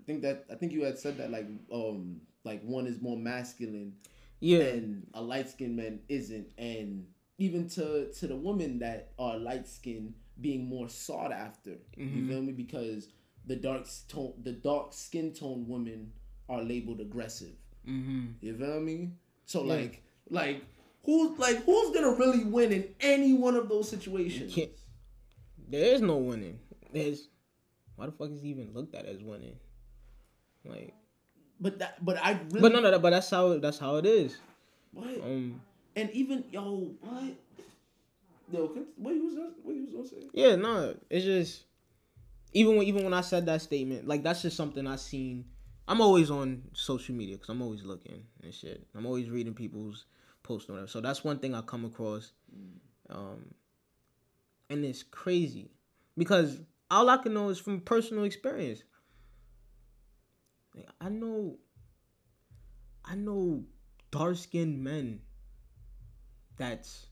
I 0.00 0.02
think 0.04 0.22
that 0.22 0.44
I 0.50 0.54
think 0.54 0.72
you 0.72 0.84
had 0.84 0.98
said 0.98 1.18
that 1.18 1.30
like 1.30 1.46
um 1.72 2.20
like 2.44 2.62
one 2.62 2.86
is 2.86 3.00
more 3.00 3.16
masculine 3.16 3.94
Yeah. 4.40 4.58
and 4.62 5.06
a 5.14 5.22
light 5.22 5.48
skinned 5.48 5.76
man 5.76 6.00
isn't, 6.08 6.48
and 6.58 7.06
even 7.38 7.68
to 7.70 8.12
to 8.12 8.26
the 8.26 8.36
women 8.36 8.78
that 8.80 9.12
are 9.18 9.38
light 9.38 9.66
skinned 9.68 10.14
being 10.40 10.66
more 10.68 10.88
sought 10.88 11.32
after. 11.32 11.78
You 11.96 12.22
Mhm. 12.22 12.28
feel 12.28 12.42
me? 12.42 12.52
Because 12.52 13.08
the 13.46 13.56
dark 13.56 13.86
tone, 14.08 14.32
the 14.42 14.52
dark 14.52 14.92
skin 14.92 15.32
tone 15.32 15.66
women 15.68 16.12
are 16.48 16.62
labeled 16.62 17.00
aggressive. 17.00 17.54
mm-hmm. 17.88 18.26
You 18.40 18.54
feel 18.56 18.80
me? 18.80 19.12
So 19.44 19.62
Yeah. 19.64 19.74
like 19.74 20.02
like 20.30 20.64
who's 21.04 21.38
like 21.38 21.62
who's 21.64 21.94
gonna 21.94 22.16
really 22.16 22.44
win 22.44 22.72
in 22.72 22.94
any 23.00 23.32
one 23.32 23.54
of 23.54 23.68
those 23.68 23.88
situations? 23.88 24.54
There 25.68 25.94
is 25.94 26.00
no 26.00 26.16
winning. 26.16 26.58
There's 26.92 27.28
why 27.96 28.06
the 28.06 28.12
fuck 28.12 28.30
is 28.30 28.40
he 28.42 28.48
even 28.50 28.72
looked 28.74 28.94
at 28.94 29.06
as 29.06 29.22
winning? 29.22 29.56
Like, 30.64 30.92
But 31.60 31.78
that 31.78 32.04
but 32.04 32.18
I 32.22 32.32
really 32.50 32.60
but 32.60 32.72
no, 32.72 32.80
no, 32.80 32.98
but 32.98 33.10
that's 33.10 33.30
how 33.30 33.56
that's 33.58 33.78
how 33.78 33.96
it 33.96 34.06
is. 34.06 34.36
what 34.92 35.06
Um, 35.22 35.60
and 35.94 36.10
even 36.10 36.44
yo 36.50 36.90
what 37.00 37.22
yo 38.52 38.66
what 38.96 39.14
you 39.14 39.24
was 39.26 39.34
what 39.62 39.74
you 39.76 39.82
was 39.82 39.92
gonna 39.92 40.08
say? 40.08 40.28
yeah, 40.32 40.56
no, 40.56 40.94
it's 41.10 41.24
just 41.24 41.64
even 42.52 42.76
when 42.76 42.86
even 42.86 43.04
when 43.04 43.14
I 43.14 43.20
said 43.20 43.46
that 43.46 43.62
statement, 43.62 44.06
like 44.06 44.22
that's 44.22 44.42
just 44.42 44.56
something 44.56 44.86
I 44.86 44.96
seen. 44.96 45.44
I'm 45.88 46.00
always 46.00 46.30
on 46.30 46.62
social 46.72 47.14
media 47.14 47.36
because 47.36 47.48
I'm 47.48 47.62
always 47.62 47.84
looking 47.84 48.24
and 48.42 48.52
shit. 48.52 48.86
I'm 48.94 49.06
always 49.06 49.30
reading 49.30 49.54
people's 49.54 50.06
posts 50.42 50.68
and 50.68 50.76
whatever. 50.76 50.90
So 50.90 51.00
that's 51.00 51.22
one 51.22 51.38
thing 51.38 51.54
I 51.54 51.60
come 51.60 51.84
across, 51.84 52.32
um, 53.10 53.54
and 54.70 54.84
it's 54.84 55.02
crazy 55.02 55.70
because 56.16 56.60
all 56.90 57.08
I 57.08 57.18
can 57.18 57.34
know 57.34 57.48
is 57.50 57.58
from 57.58 57.80
personal 57.80 58.24
experience. 58.24 58.82
Like, 60.74 60.88
I 61.00 61.08
know, 61.08 61.58
I 63.04 63.14
know 63.14 63.64
dark 64.10 64.36
skinned 64.36 64.82
men 64.82 65.20
that's 66.56 67.06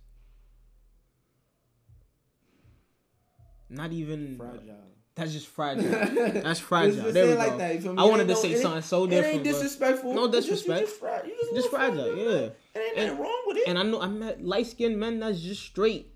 not 3.69 3.93
even 3.93 4.37
Fragile. 4.37 4.95
That's 5.17 5.33
just 5.33 5.47
fragile. 5.47 5.85
That's 6.43 6.59
fragile. 6.59 7.13
There 7.13 7.27
we 7.27 7.33
it 7.33 7.39
like 7.39 7.51
go. 7.53 7.59
that, 7.59 7.75
you 7.77 7.81
feel 7.83 7.93
me? 7.95 8.03
I 8.03 8.05
wanted 8.07 8.27
to 8.27 8.35
no- 8.35 8.41
say 8.41 8.51
it 8.53 8.61
something 8.63 8.83
so 8.83 9.05
It 9.05 9.11
different. 9.11 9.35
ain't 9.37 9.45
disrespectful. 9.45 10.13
No 10.13 10.25
It's 10.25 10.47
just- 10.47 10.67
you 10.67 10.75
disrespect. 10.75 10.87
just 10.89 10.99
fra- 10.99 11.23
you 11.25 11.37
just, 11.41 11.55
Just 11.55 11.71
fragile, 11.71 12.05
fragile, 12.05 12.17
yeah. 12.33 12.39
It 12.41 12.57
ain't 12.77 12.97
And- 12.99 13.07
nothing 13.11 13.23
wrong 13.23 13.43
with 13.47 13.57
it. 13.59 13.69
and 13.69 13.79
I 13.79 13.83
know 13.85 14.01
I 14.01 14.09
met 14.09 14.45
light 14.45 14.67
skinned 14.67 14.99
men 14.99 15.21
that's 15.21 15.41
just 15.41 15.63
straight 15.63 16.11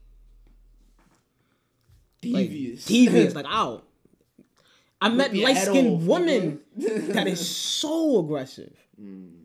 like, 2.24 2.48
devious. 2.48 2.84
devious. 2.86 3.34
Like 3.36 3.46
ow. 3.48 3.82
I 5.00 5.08
met 5.10 5.32
light 5.36 5.58
skinned 5.58 6.06
women 6.06 6.60
that 6.76 7.28
is 7.28 7.48
so 7.48 8.18
aggressive. 8.18 8.74
Mm. 9.00 9.44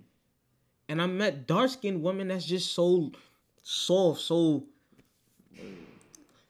And 0.89 0.99
I 1.01 1.05
met 1.05 1.45
dark 1.45 1.69
skinned 1.69 2.01
women 2.01 2.29
that's 2.29 2.45
just 2.45 2.73
so 2.73 3.11
soft, 3.61 4.21
so 4.21 4.63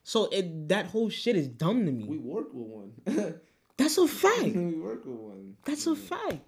so 0.03 0.25
it 0.31 0.67
that 0.69 0.87
whole 0.87 1.09
shit 1.09 1.35
is 1.35 1.47
dumb 1.47 1.85
to 1.85 1.91
me. 1.91 2.05
We 2.05 2.17
work 2.17 2.53
with 2.53 2.67
one. 2.67 3.39
That's 3.77 3.97
a 3.97 4.07
fact. 4.07 4.43
we 4.55 4.75
work 4.79 5.05
with 5.05 5.15
one. 5.15 5.57
That's 5.65 5.87
a 5.87 5.95
fact. 5.95 6.39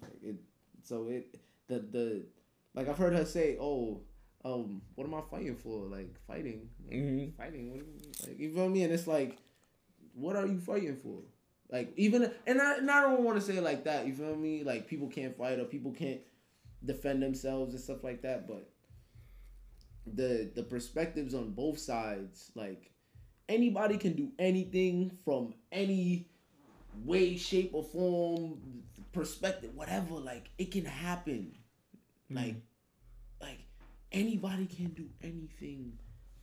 Like 0.00 0.22
it, 0.22 0.36
so 0.82 1.08
it 1.08 1.36
the 1.68 1.78
the 1.80 2.26
like 2.74 2.88
I've 2.88 2.98
heard 2.98 3.12
her 3.14 3.24
say, 3.24 3.56
"Oh, 3.60 4.00
um, 4.44 4.82
what 4.94 5.06
am 5.06 5.14
I 5.14 5.20
fighting 5.30 5.56
for? 5.56 5.86
Like 5.86 6.14
fighting, 6.26 6.68
hmm 6.90 7.26
fighting. 7.36 7.70
What, 7.72 7.80
you- 7.80 8.12
like 8.28 8.38
you 8.38 8.52
feel 8.54 8.68
me? 8.68 8.82
And 8.84 8.92
it's 8.92 9.06
like, 9.06 9.36
what 10.14 10.36
are 10.36 10.46
you 10.46 10.58
fighting 10.58 10.96
for? 10.96 11.20
Like 11.70 11.92
even 11.96 12.30
and 12.46 12.60
I 12.60 12.76
and 12.76 12.90
I 12.90 13.02
don't 13.02 13.22
want 13.22 13.38
to 13.40 13.44
say 13.44 13.56
it 13.56 13.62
like 13.64 13.84
that. 13.84 14.06
You 14.06 14.14
feel 14.14 14.36
me? 14.36 14.62
Like 14.64 14.86
people 14.86 15.08
can't 15.08 15.36
fight 15.36 15.58
or 15.58 15.64
people 15.64 15.92
can't 15.92 16.20
defend 16.84 17.22
themselves 17.22 17.74
and 17.74 17.82
stuff 17.82 18.04
like 18.04 18.22
that. 18.22 18.46
But 18.46 18.68
the 20.06 20.50
the 20.54 20.62
perspectives 20.62 21.34
on 21.34 21.50
both 21.52 21.78
sides, 21.78 22.50
like 22.54 22.90
anybody 23.48 23.96
can 23.98 24.14
do 24.14 24.30
anything 24.38 25.16
from 25.24 25.54
any 25.72 26.28
way, 27.04 27.36
shape, 27.36 27.70
or 27.74 27.82
form, 27.84 28.58
perspective, 29.12 29.74
whatever. 29.74 30.14
Like 30.14 30.50
it 30.58 30.70
can 30.70 30.84
happen. 30.84 31.56
Mm. 32.30 32.36
Like, 32.36 32.56
like 33.40 33.58
anybody 34.12 34.66
can 34.66 34.88
do 34.88 35.06
anything 35.22 35.98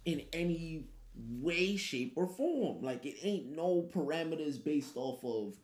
in 0.06 0.24
any 0.34 0.88
way, 1.16 1.76
shape, 1.76 2.14
or 2.16 2.28
form. 2.28 2.82
Like 2.82 3.06
it 3.06 3.18
ain't 3.22 3.56
no 3.56 3.84
parameters 3.94 4.64
based 4.64 4.96
off 4.96 5.24
of 5.24 5.56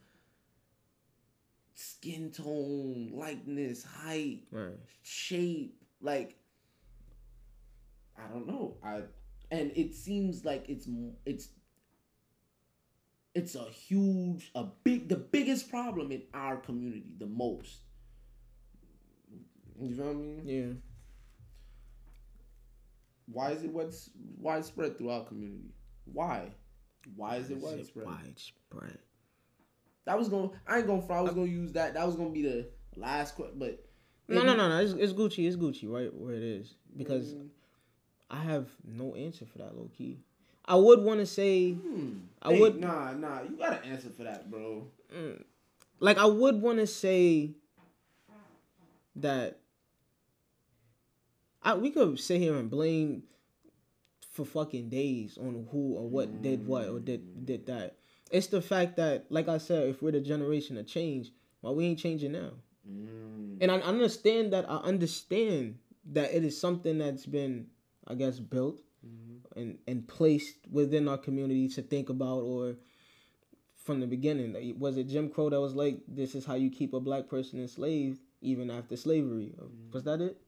skin 1.74 2.32
tone, 2.32 3.12
likeness, 3.14 3.84
height, 3.84 4.44
Right. 4.52 4.78
shape. 5.04 5.82
Like 6.02 6.37
I 8.18 8.28
don't 8.32 8.48
know. 8.48 8.78
I 8.84 9.02
and 9.52 9.72
it 9.76 9.94
seems 9.94 10.44
like 10.44 10.66
it's 10.68 10.88
it's 11.26 11.50
it's 13.34 13.56
a 13.56 13.66
huge 13.66 14.52
a 14.56 14.66
big 14.84 15.10
the 15.10 15.16
biggest 15.16 15.70
problem 15.70 16.12
in 16.12 16.24
our 16.34 16.58
community 16.58 17.14
the 17.20 17.28
most. 17.28 17.82
You 19.80 19.96
feel 19.96 20.14
me? 20.14 20.42
Yeah. 20.44 20.74
Why 23.28 23.52
is 23.52 23.64
it 23.64 23.72
what's 23.72 24.10
widespread 24.40 24.98
throughout 24.98 25.28
community? 25.28 25.70
Why? 26.06 26.50
Why 27.16 27.36
is 27.36 27.52
it 27.52 27.60
widespread? 27.60 28.08
widespread? 28.08 28.98
That 30.06 30.18
was 30.18 30.30
gonna 30.30 30.50
I 30.66 30.80
ain't 30.80 30.88
gonna 30.88 31.06
I 31.14 31.22
was 31.22 31.34
gonna 31.34 31.46
use 31.46 31.74
that. 31.74 31.94
That 31.94 32.06
was 32.06 32.16
gonna 32.16 32.30
be 32.30 32.42
the 32.42 32.70
last 32.96 33.36
question, 33.36 33.60
but 33.60 33.86
No, 34.28 34.42
no, 34.44 34.56
no, 34.56 34.70
no. 34.70 34.80
It's, 34.80 34.94
it's 34.94 35.14
Gucci. 35.14 35.48
It's 35.48 35.58
Gucci, 35.58 35.90
right 35.90 36.14
where 36.14 36.34
it 36.34 36.44
is. 36.44 36.76
Because 36.96 37.34
Mm, 37.34 37.50
I 38.30 38.40
have 38.44 38.68
no 38.86 39.16
answer 39.16 39.46
for 39.46 39.60
that, 39.60 39.76
low 39.78 39.90
key. 39.98 40.20
I 40.66 40.76
would 40.76 41.00
want 41.02 41.20
to 41.22 41.26
say, 41.26 41.72
hmm. 41.74 42.18
I 42.42 42.52
Hey, 42.54 42.60
would- 42.60 42.80
nah 42.80 43.14
nah. 43.14 43.42
You 43.44 43.56
got 43.58 43.82
to 43.82 43.88
answer 43.90 44.10
for 44.10 44.24
that, 44.24 44.52
bro. 44.52 44.86
mm, 45.16 45.42
like, 46.00 46.18
I 46.18 46.26
would 46.26 46.62
want 46.62 46.80
to 46.80 46.88
say 46.88 47.52
that 49.16 49.60
I 51.64 51.74
we 51.76 51.90
could 51.90 52.20
sit 52.20 52.40
here 52.40 52.56
and 52.56 52.70
blame 52.70 53.24
for 54.32 54.46
fucking 54.46 54.90
days 54.90 55.38
on 55.38 55.68
who 55.72 55.94
or 55.96 56.08
what 56.08 56.42
did 56.42 56.66
what 56.68 56.88
or 56.88 57.00
did 57.00 57.46
did 57.46 57.66
that. 57.68 57.98
It's 58.32 58.48
the 58.48 58.62
fact 58.62 58.98
that, 58.98 59.26
like 59.30 59.48
I 59.48 59.58
said, 59.58 59.88
if 59.90 60.02
we're 60.02 60.12
the 60.12 60.20
generation 60.22 60.78
of 60.78 60.86
change, 60.86 61.32
why 61.62 61.72
we 61.72 61.86
ain't 61.86 62.00
changing 62.00 62.34
now? 62.34 62.52
Mm. 62.90 63.58
and 63.60 63.70
I 63.72 63.80
understand 63.80 64.54
that 64.54 64.70
I 64.70 64.78
understand 64.78 65.78
that 66.14 66.34
it 66.34 66.46
is 66.46 66.58
something 66.60 66.98
that's 67.00 67.26
been, 67.26 67.68
I 68.08 68.16
guess, 68.16 68.40
built 68.40 68.82
Mm-hmm. 69.06 69.60
and 69.60 69.78
and 69.88 70.08
placed 70.08 70.56
within 70.72 71.08
our 71.08 71.20
community 71.20 71.68
to 71.70 71.82
think 71.84 72.10
about, 72.10 72.40
or 72.40 72.78
from 73.76 74.00
the 74.00 74.08
beginning, 74.08 74.56
was 74.80 74.98
it 74.98 75.08
Jim 75.08 75.30
Crow 75.30 75.50
that 75.52 75.62
was 75.62 75.76
like, 75.76 76.00
"This 76.08 76.34
is 76.34 76.46
how 76.46 76.56
you 76.56 76.70
keep 76.72 76.94
a 76.94 77.00
black 77.00 77.30
person 77.30 77.62
enslaved 77.62 78.20
even 78.42 78.72
after 78.72 78.98
slavery"? 78.98 79.54
Or 79.60 79.68
Was 79.94 80.04
that 80.04 80.20
it? 80.20 80.42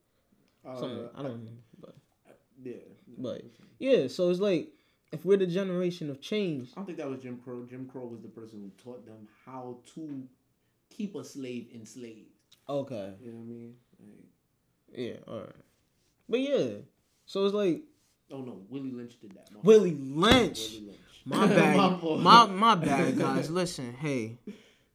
Something 0.64 1.06
Uh, 1.06 1.10
I 1.16 1.22
don't 1.24 1.44
know, 1.46 1.58
but 1.80 1.96
Yeah. 2.62 2.74
But- 3.18 3.46
yeah. 3.78 4.08
So 4.08 4.30
it's 4.32 4.40
like 4.40 4.74
if 5.12 5.24
we're 5.24 5.38
the 5.38 5.48
generation 5.48 6.10
of 6.10 6.20
change, 6.20 6.72
I 6.72 6.76
don't 6.78 6.86
think 6.88 6.98
that 6.98 7.10
was 7.10 7.22
Jim 7.22 7.38
Crow. 7.38 7.66
Jim 7.66 7.88
Crow 7.88 8.08
was 8.08 8.22
the 8.22 8.28
person 8.30 8.62
who 8.62 8.72
taught 8.84 9.06
them 9.06 9.28
how 9.46 9.78
to 9.94 10.28
keep 10.90 11.14
a 11.16 11.24
slave 11.24 11.70
enslaved. 11.74 12.32
okay, 12.68 13.14
You 13.22 13.32
know 13.32 13.38
what 13.38 13.44
I 13.44 13.48
mean? 13.48 13.76
Like, 14.00 14.98
yeah, 14.98 15.18
all 15.28 15.40
right, 15.42 15.64
but 16.28 16.40
yeah. 16.42 16.68
So 17.30 17.46
it's 17.46 17.54
like 17.54 17.84
oh 18.32 18.42
no, 18.42 18.64
Willie 18.70 18.90
Lynch 18.90 19.20
did 19.22 19.36
that. 19.36 19.54
My 19.54 19.60
Willie. 19.62 19.92
Lynch. 19.92 20.72
Willie 20.72 20.86
Lynch. 20.88 21.00
My 21.26 21.46
bad. 21.56 21.78
My 21.78 22.16
my, 22.18 22.46
my 22.48 22.74
bad, 22.74 23.20
guys. 23.20 23.52
Listen, 23.52 23.94
hey, 23.94 24.40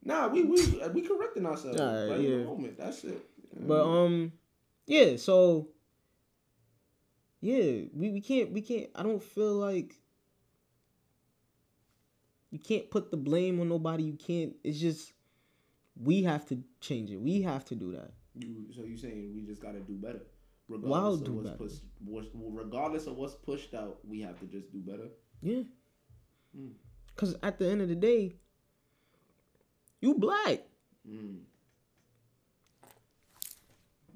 Nah, 0.02 0.26
we 0.26 0.42
we 0.42 0.56
we 0.92 1.02
correcting 1.02 1.46
ourselves 1.46 1.80
right 1.80 2.18
in 2.18 2.24
yeah. 2.24 2.38
the 2.38 2.44
moment. 2.44 2.76
That's 2.76 3.04
it. 3.04 3.24
but 3.56 3.86
um, 3.86 4.32
yeah. 4.84 5.16
So 5.16 5.68
yeah, 7.40 7.82
we, 7.94 8.10
we 8.10 8.20
can't 8.20 8.50
we 8.50 8.62
can't. 8.62 8.90
I 8.96 9.04
don't 9.04 9.22
feel 9.22 9.52
like 9.52 9.94
you 12.50 12.58
can't 12.58 12.90
put 12.90 13.12
the 13.12 13.16
blame 13.16 13.60
on 13.60 13.68
nobody. 13.68 14.02
You 14.02 14.16
can't. 14.16 14.54
It's 14.64 14.80
just 14.80 15.12
we 16.02 16.24
have 16.24 16.46
to 16.46 16.58
change 16.80 17.12
it. 17.12 17.18
We 17.18 17.42
have 17.42 17.64
to 17.66 17.76
do 17.76 17.92
that. 17.92 18.10
You, 18.34 18.66
so 18.74 18.82
you 18.82 18.96
saying 18.96 19.32
we 19.36 19.42
just 19.42 19.62
gotta 19.62 19.78
do 19.78 19.94
better, 19.94 20.22
regardless 20.68 21.20
of 21.20 21.34
what's 21.34 21.46
better. 21.46 21.56
pushed, 21.56 21.82
what's, 22.04 22.28
regardless 22.34 23.06
of 23.06 23.16
what's 23.16 23.34
pushed 23.34 23.74
out, 23.74 23.98
we 24.06 24.20
have 24.22 24.38
to 24.40 24.46
just 24.46 24.72
do 24.72 24.78
better. 24.78 25.08
Yeah. 25.42 25.62
Mm. 26.58 26.72
Cause 27.16 27.36
at 27.42 27.58
the 27.58 27.68
end 27.68 27.82
of 27.82 27.88
the 27.88 27.94
day, 27.94 28.34
you 30.00 30.14
black. 30.14 30.60
Mm. 31.08 31.40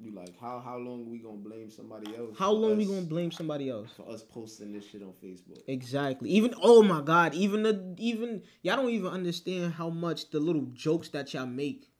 You 0.00 0.12
like 0.14 0.38
how 0.40 0.60
how 0.60 0.76
long 0.76 1.10
we 1.10 1.18
gonna 1.18 1.38
blame 1.38 1.70
somebody 1.70 2.16
else? 2.16 2.36
How 2.38 2.52
long 2.52 2.76
we 2.76 2.84
gonna 2.84 3.02
blame 3.02 3.32
somebody 3.32 3.68
else? 3.68 3.90
for 3.96 4.08
us 4.08 4.22
posting 4.22 4.72
this 4.72 4.88
shit 4.88 5.02
on 5.02 5.12
Facebook? 5.22 5.60
Exactly. 5.66 6.30
Even 6.30 6.54
oh 6.62 6.82
my 6.82 7.00
god, 7.00 7.34
even 7.34 7.64
the 7.64 7.94
even 7.98 8.42
y'all 8.62 8.76
don't 8.76 8.90
even 8.90 9.10
understand 9.10 9.74
how 9.74 9.90
much 9.90 10.30
the 10.30 10.38
little 10.38 10.66
jokes 10.72 11.08
that 11.10 11.34
y'all 11.34 11.46
make 11.46 11.90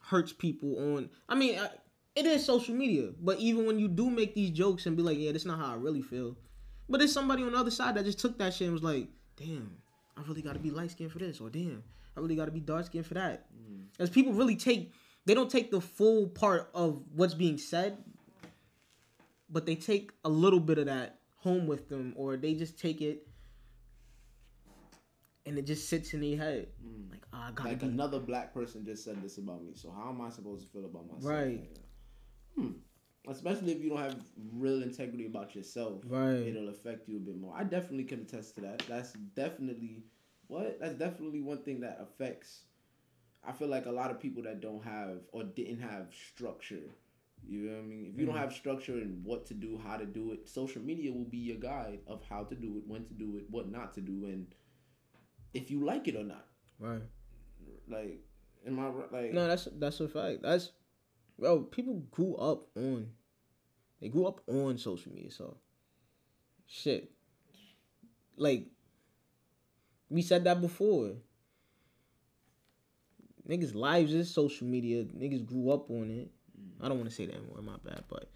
hurts 0.00 0.32
people 0.32 0.94
on. 0.94 1.10
I 1.28 1.34
mean, 1.34 1.58
I, 1.58 1.68
it 2.18 2.26
is 2.26 2.44
social 2.44 2.74
media, 2.74 3.10
but 3.20 3.38
even 3.38 3.64
when 3.64 3.78
you 3.78 3.86
do 3.86 4.10
make 4.10 4.34
these 4.34 4.50
jokes 4.50 4.86
and 4.86 4.96
be 4.96 5.04
like, 5.04 5.16
yeah, 5.18 5.30
that's 5.30 5.44
not 5.44 5.58
how 5.58 5.72
I 5.72 5.76
really 5.76 6.02
feel. 6.02 6.36
But 6.88 6.98
there's 6.98 7.12
somebody 7.12 7.44
on 7.44 7.52
the 7.52 7.58
other 7.58 7.70
side 7.70 7.94
that 7.94 8.04
just 8.04 8.18
took 8.18 8.36
that 8.38 8.54
shit 8.54 8.66
and 8.66 8.72
was 8.72 8.82
like, 8.82 9.06
damn, 9.36 9.70
I 10.16 10.22
really 10.26 10.42
got 10.42 10.54
to 10.54 10.58
be 10.58 10.70
light 10.70 10.90
skinned 10.90 11.12
for 11.12 11.20
this, 11.20 11.40
or 11.40 11.48
damn, 11.48 11.84
I 12.16 12.20
really 12.20 12.34
got 12.34 12.46
to 12.46 12.50
be 12.50 12.58
dark 12.58 12.86
skinned 12.86 13.06
for 13.06 13.14
that. 13.14 13.46
Mm. 13.54 13.84
As 14.00 14.10
people 14.10 14.32
really 14.32 14.56
take, 14.56 14.92
they 15.26 15.34
don't 15.34 15.50
take 15.50 15.70
the 15.70 15.80
full 15.80 16.26
part 16.26 16.70
of 16.74 17.04
what's 17.14 17.34
being 17.34 17.56
said, 17.56 17.98
but 19.48 19.64
they 19.64 19.76
take 19.76 20.10
a 20.24 20.28
little 20.28 20.60
bit 20.60 20.78
of 20.78 20.86
that 20.86 21.20
home 21.36 21.68
with 21.68 21.88
them, 21.88 22.14
or 22.16 22.36
they 22.36 22.54
just 22.54 22.80
take 22.80 23.00
it 23.00 23.28
and 25.46 25.56
it 25.56 25.66
just 25.66 25.88
sits 25.88 26.12
in 26.14 26.20
their 26.20 26.36
head. 26.36 26.66
Mm. 26.84 27.10
Like, 27.12 27.22
oh, 27.32 27.38
I 27.38 27.50
gotta 27.52 27.68
Like 27.70 27.78
be 27.78 27.86
another 27.86 28.18
black 28.18 28.52
person 28.52 28.84
just 28.84 29.04
said 29.04 29.22
this 29.22 29.38
about 29.38 29.62
me, 29.62 29.72
so 29.76 29.92
how 29.96 30.10
am 30.10 30.20
I 30.20 30.30
supposed 30.30 30.66
to 30.66 30.72
feel 30.72 30.84
about 30.84 31.06
myself? 31.06 31.24
Right. 31.24 31.60
Hmm. 32.58 32.70
Especially 33.28 33.72
if 33.72 33.82
you 33.82 33.90
don't 33.90 33.98
have 33.98 34.16
real 34.54 34.82
integrity 34.82 35.26
about 35.26 35.54
yourself, 35.54 36.02
Right. 36.06 36.46
it'll 36.46 36.68
affect 36.70 37.08
you 37.08 37.16
a 37.18 37.20
bit 37.20 37.38
more. 37.38 37.54
I 37.54 37.64
definitely 37.64 38.04
can 38.04 38.20
attest 38.22 38.54
to 38.56 38.62
that. 38.62 38.78
That's 38.88 39.12
definitely 39.12 40.04
what. 40.46 40.80
That's 40.80 40.94
definitely 40.94 41.40
one 41.40 41.58
thing 41.62 41.80
that 41.80 41.98
affects. 42.00 42.64
I 43.44 43.52
feel 43.52 43.68
like 43.68 43.86
a 43.86 43.92
lot 43.92 44.10
of 44.10 44.20
people 44.20 44.42
that 44.44 44.60
don't 44.60 44.82
have 44.84 45.20
or 45.32 45.44
didn't 45.44 45.80
have 45.80 46.12
structure. 46.14 46.90
You 47.46 47.60
know 47.62 47.72
what 47.76 47.84
I 47.84 47.86
mean? 47.86 48.06
If 48.06 48.18
you 48.18 48.26
don't 48.26 48.34
Mhm. 48.34 48.38
have 48.38 48.52
structure 48.52 48.98
and 48.98 49.24
what 49.24 49.46
to 49.46 49.54
do, 49.54 49.78
how 49.78 49.96
to 49.96 50.06
do 50.06 50.32
it, 50.32 50.48
social 50.48 50.82
media 50.82 51.12
will 51.12 51.24
be 51.24 51.38
your 51.38 51.58
guide 51.58 52.00
of 52.06 52.22
how 52.24 52.44
to 52.44 52.54
do 52.54 52.78
it, 52.78 52.86
when 52.86 53.04
to 53.06 53.14
do 53.14 53.36
it, 53.36 53.48
what 53.50 53.68
not 53.70 53.94
to 53.94 54.00
do, 54.00 54.24
and 54.26 54.54
if 55.54 55.70
you 55.70 55.84
like 55.84 56.08
it 56.08 56.16
or 56.16 56.24
not. 56.24 56.46
right. 56.78 57.02
Like, 57.88 58.20
am 58.66 58.78
I 58.78 58.88
right? 58.88 59.12
Like, 59.12 59.32
No, 59.32 59.46
that's 59.48 59.68
that's 59.76 60.00
a 60.00 60.08
fact. 60.08 60.42
That's 60.42 60.72
bro. 61.38 61.60
People 61.60 62.02
grew 62.10 62.34
up 62.36 62.66
on, 62.76 63.08
they 64.00 64.08
grew 64.08 64.26
up 64.26 64.40
on 64.48 64.78
social 64.78 65.12
media. 65.12 65.30
So, 65.30 65.56
shit. 66.66 67.10
Like, 68.36 68.66
we 70.08 70.22
said 70.22 70.44
that 70.44 70.60
before. 70.60 71.12
Niggas' 73.48 73.74
lives 73.74 74.12
is 74.12 74.32
social 74.32 74.66
media. 74.66 75.04
Niggas 75.04 75.46
grew 75.46 75.70
up 75.70 75.90
on 75.90 76.10
it. 76.10 76.30
I 76.80 76.88
don't 76.88 76.98
want 76.98 77.08
to 77.08 77.14
say 77.14 77.26
that 77.26 77.34
anymore. 77.34 77.62
My 77.62 77.76
bad, 77.84 78.04
but 78.08 78.30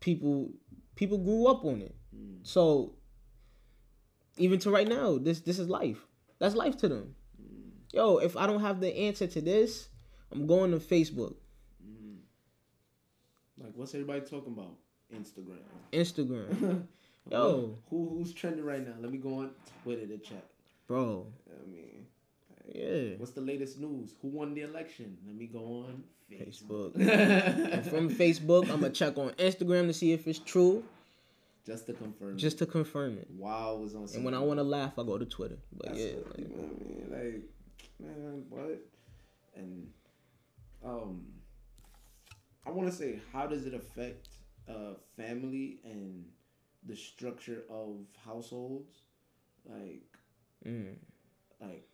people 0.00 0.50
people 0.94 1.18
grew 1.18 1.46
up 1.48 1.64
on 1.64 1.82
it. 1.82 1.94
Mm. 2.14 2.38
So 2.42 2.94
even 4.36 4.58
to 4.60 4.70
right 4.70 4.88
now, 4.88 5.18
this 5.18 5.40
this 5.40 5.58
is 5.58 5.68
life. 5.68 6.06
That's 6.38 6.54
life 6.54 6.76
to 6.78 6.88
them. 6.88 7.14
Yo, 7.92 8.18
if 8.18 8.36
I 8.36 8.46
don't 8.46 8.60
have 8.60 8.80
the 8.80 8.94
answer 8.96 9.26
to 9.26 9.40
this, 9.40 9.88
I'm 10.30 10.46
going 10.46 10.70
to 10.70 10.78
Facebook, 10.78 11.34
Mm. 11.34 11.37
Like, 13.62 13.72
what's 13.74 13.94
everybody 13.94 14.20
talking 14.20 14.52
about? 14.52 14.74
Instagram. 15.14 15.58
Instagram. 15.92 16.82
Yo. 17.30 17.76
who 17.90 18.08
who's 18.08 18.32
trending 18.32 18.64
right 18.64 18.86
now? 18.86 18.94
Let 19.00 19.12
me 19.12 19.18
go 19.18 19.40
on 19.40 19.50
Twitter 19.82 20.06
to 20.06 20.18
check. 20.18 20.44
Bro, 20.86 21.26
I 21.50 21.70
mean, 21.70 22.06
yeah. 22.72 23.16
what's 23.18 23.32
the 23.32 23.42
latest 23.42 23.78
news? 23.78 24.14
Who 24.22 24.28
won 24.28 24.54
the 24.54 24.62
election? 24.62 25.18
Let 25.26 25.36
me 25.36 25.46
go 25.46 25.84
on 25.86 26.04
Facebook. 26.32 26.94
And 26.96 27.84
from 27.86 28.08
Facebook, 28.08 28.62
I'm 28.70 28.80
gonna 28.80 28.90
check 29.02 29.18
on 29.18 29.30
Instagram 29.32 29.86
to 29.88 29.92
see 29.92 30.12
if 30.12 30.26
it's 30.26 30.38
true, 30.38 30.82
just 31.66 31.86
to 31.86 31.92
confirm. 31.92 32.38
just 32.38 32.58
to 32.58 32.66
confirm 32.66 33.18
it. 33.18 33.28
wow 33.36 33.74
was 33.74 33.94
on. 33.94 34.08
And 34.14 34.24
when 34.24 34.32
I 34.32 34.40
want 34.40 34.58
to 34.58 34.64
laugh, 34.64 34.98
I 34.98 35.02
go 35.02 35.18
to 35.18 35.26
Twitter. 35.26 35.58
But 35.76 35.88
That's 35.88 35.98
yeah, 35.98 36.12
like, 36.26 36.38
you 36.38 36.44
know 36.44 36.56
what 36.56 37.12
I 37.12 37.20
mean? 37.24 37.42
Like, 38.00 38.16
man, 38.16 38.44
what? 38.48 38.80
And 39.54 39.90
um, 40.82 41.26
I 42.66 42.70
want 42.70 42.88
to 42.90 42.94
say, 42.94 43.20
how 43.32 43.46
does 43.46 43.66
it 43.66 43.74
affect 43.74 44.28
uh 44.68 44.94
family 45.16 45.80
and 45.84 46.24
the 46.86 46.96
structure 46.96 47.62
of 47.70 47.96
households? 48.24 49.02
Like, 49.66 50.02
mm, 50.66 50.94
like, 51.60 51.86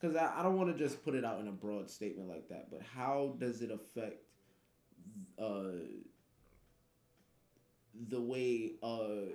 because 0.00 0.16
I, 0.16 0.40
I 0.40 0.42
don't 0.42 0.56
want 0.56 0.76
to 0.76 0.78
just 0.78 1.04
put 1.04 1.14
it 1.14 1.24
out 1.24 1.40
in 1.40 1.48
a 1.48 1.52
broad 1.52 1.90
statement 1.90 2.28
like 2.28 2.48
that, 2.48 2.70
but 2.70 2.82
how 2.82 3.36
does 3.38 3.62
it 3.62 3.70
affect 3.70 4.22
uh 5.38 5.70
the 8.08 8.20
way 8.20 8.72
uh 8.82 9.32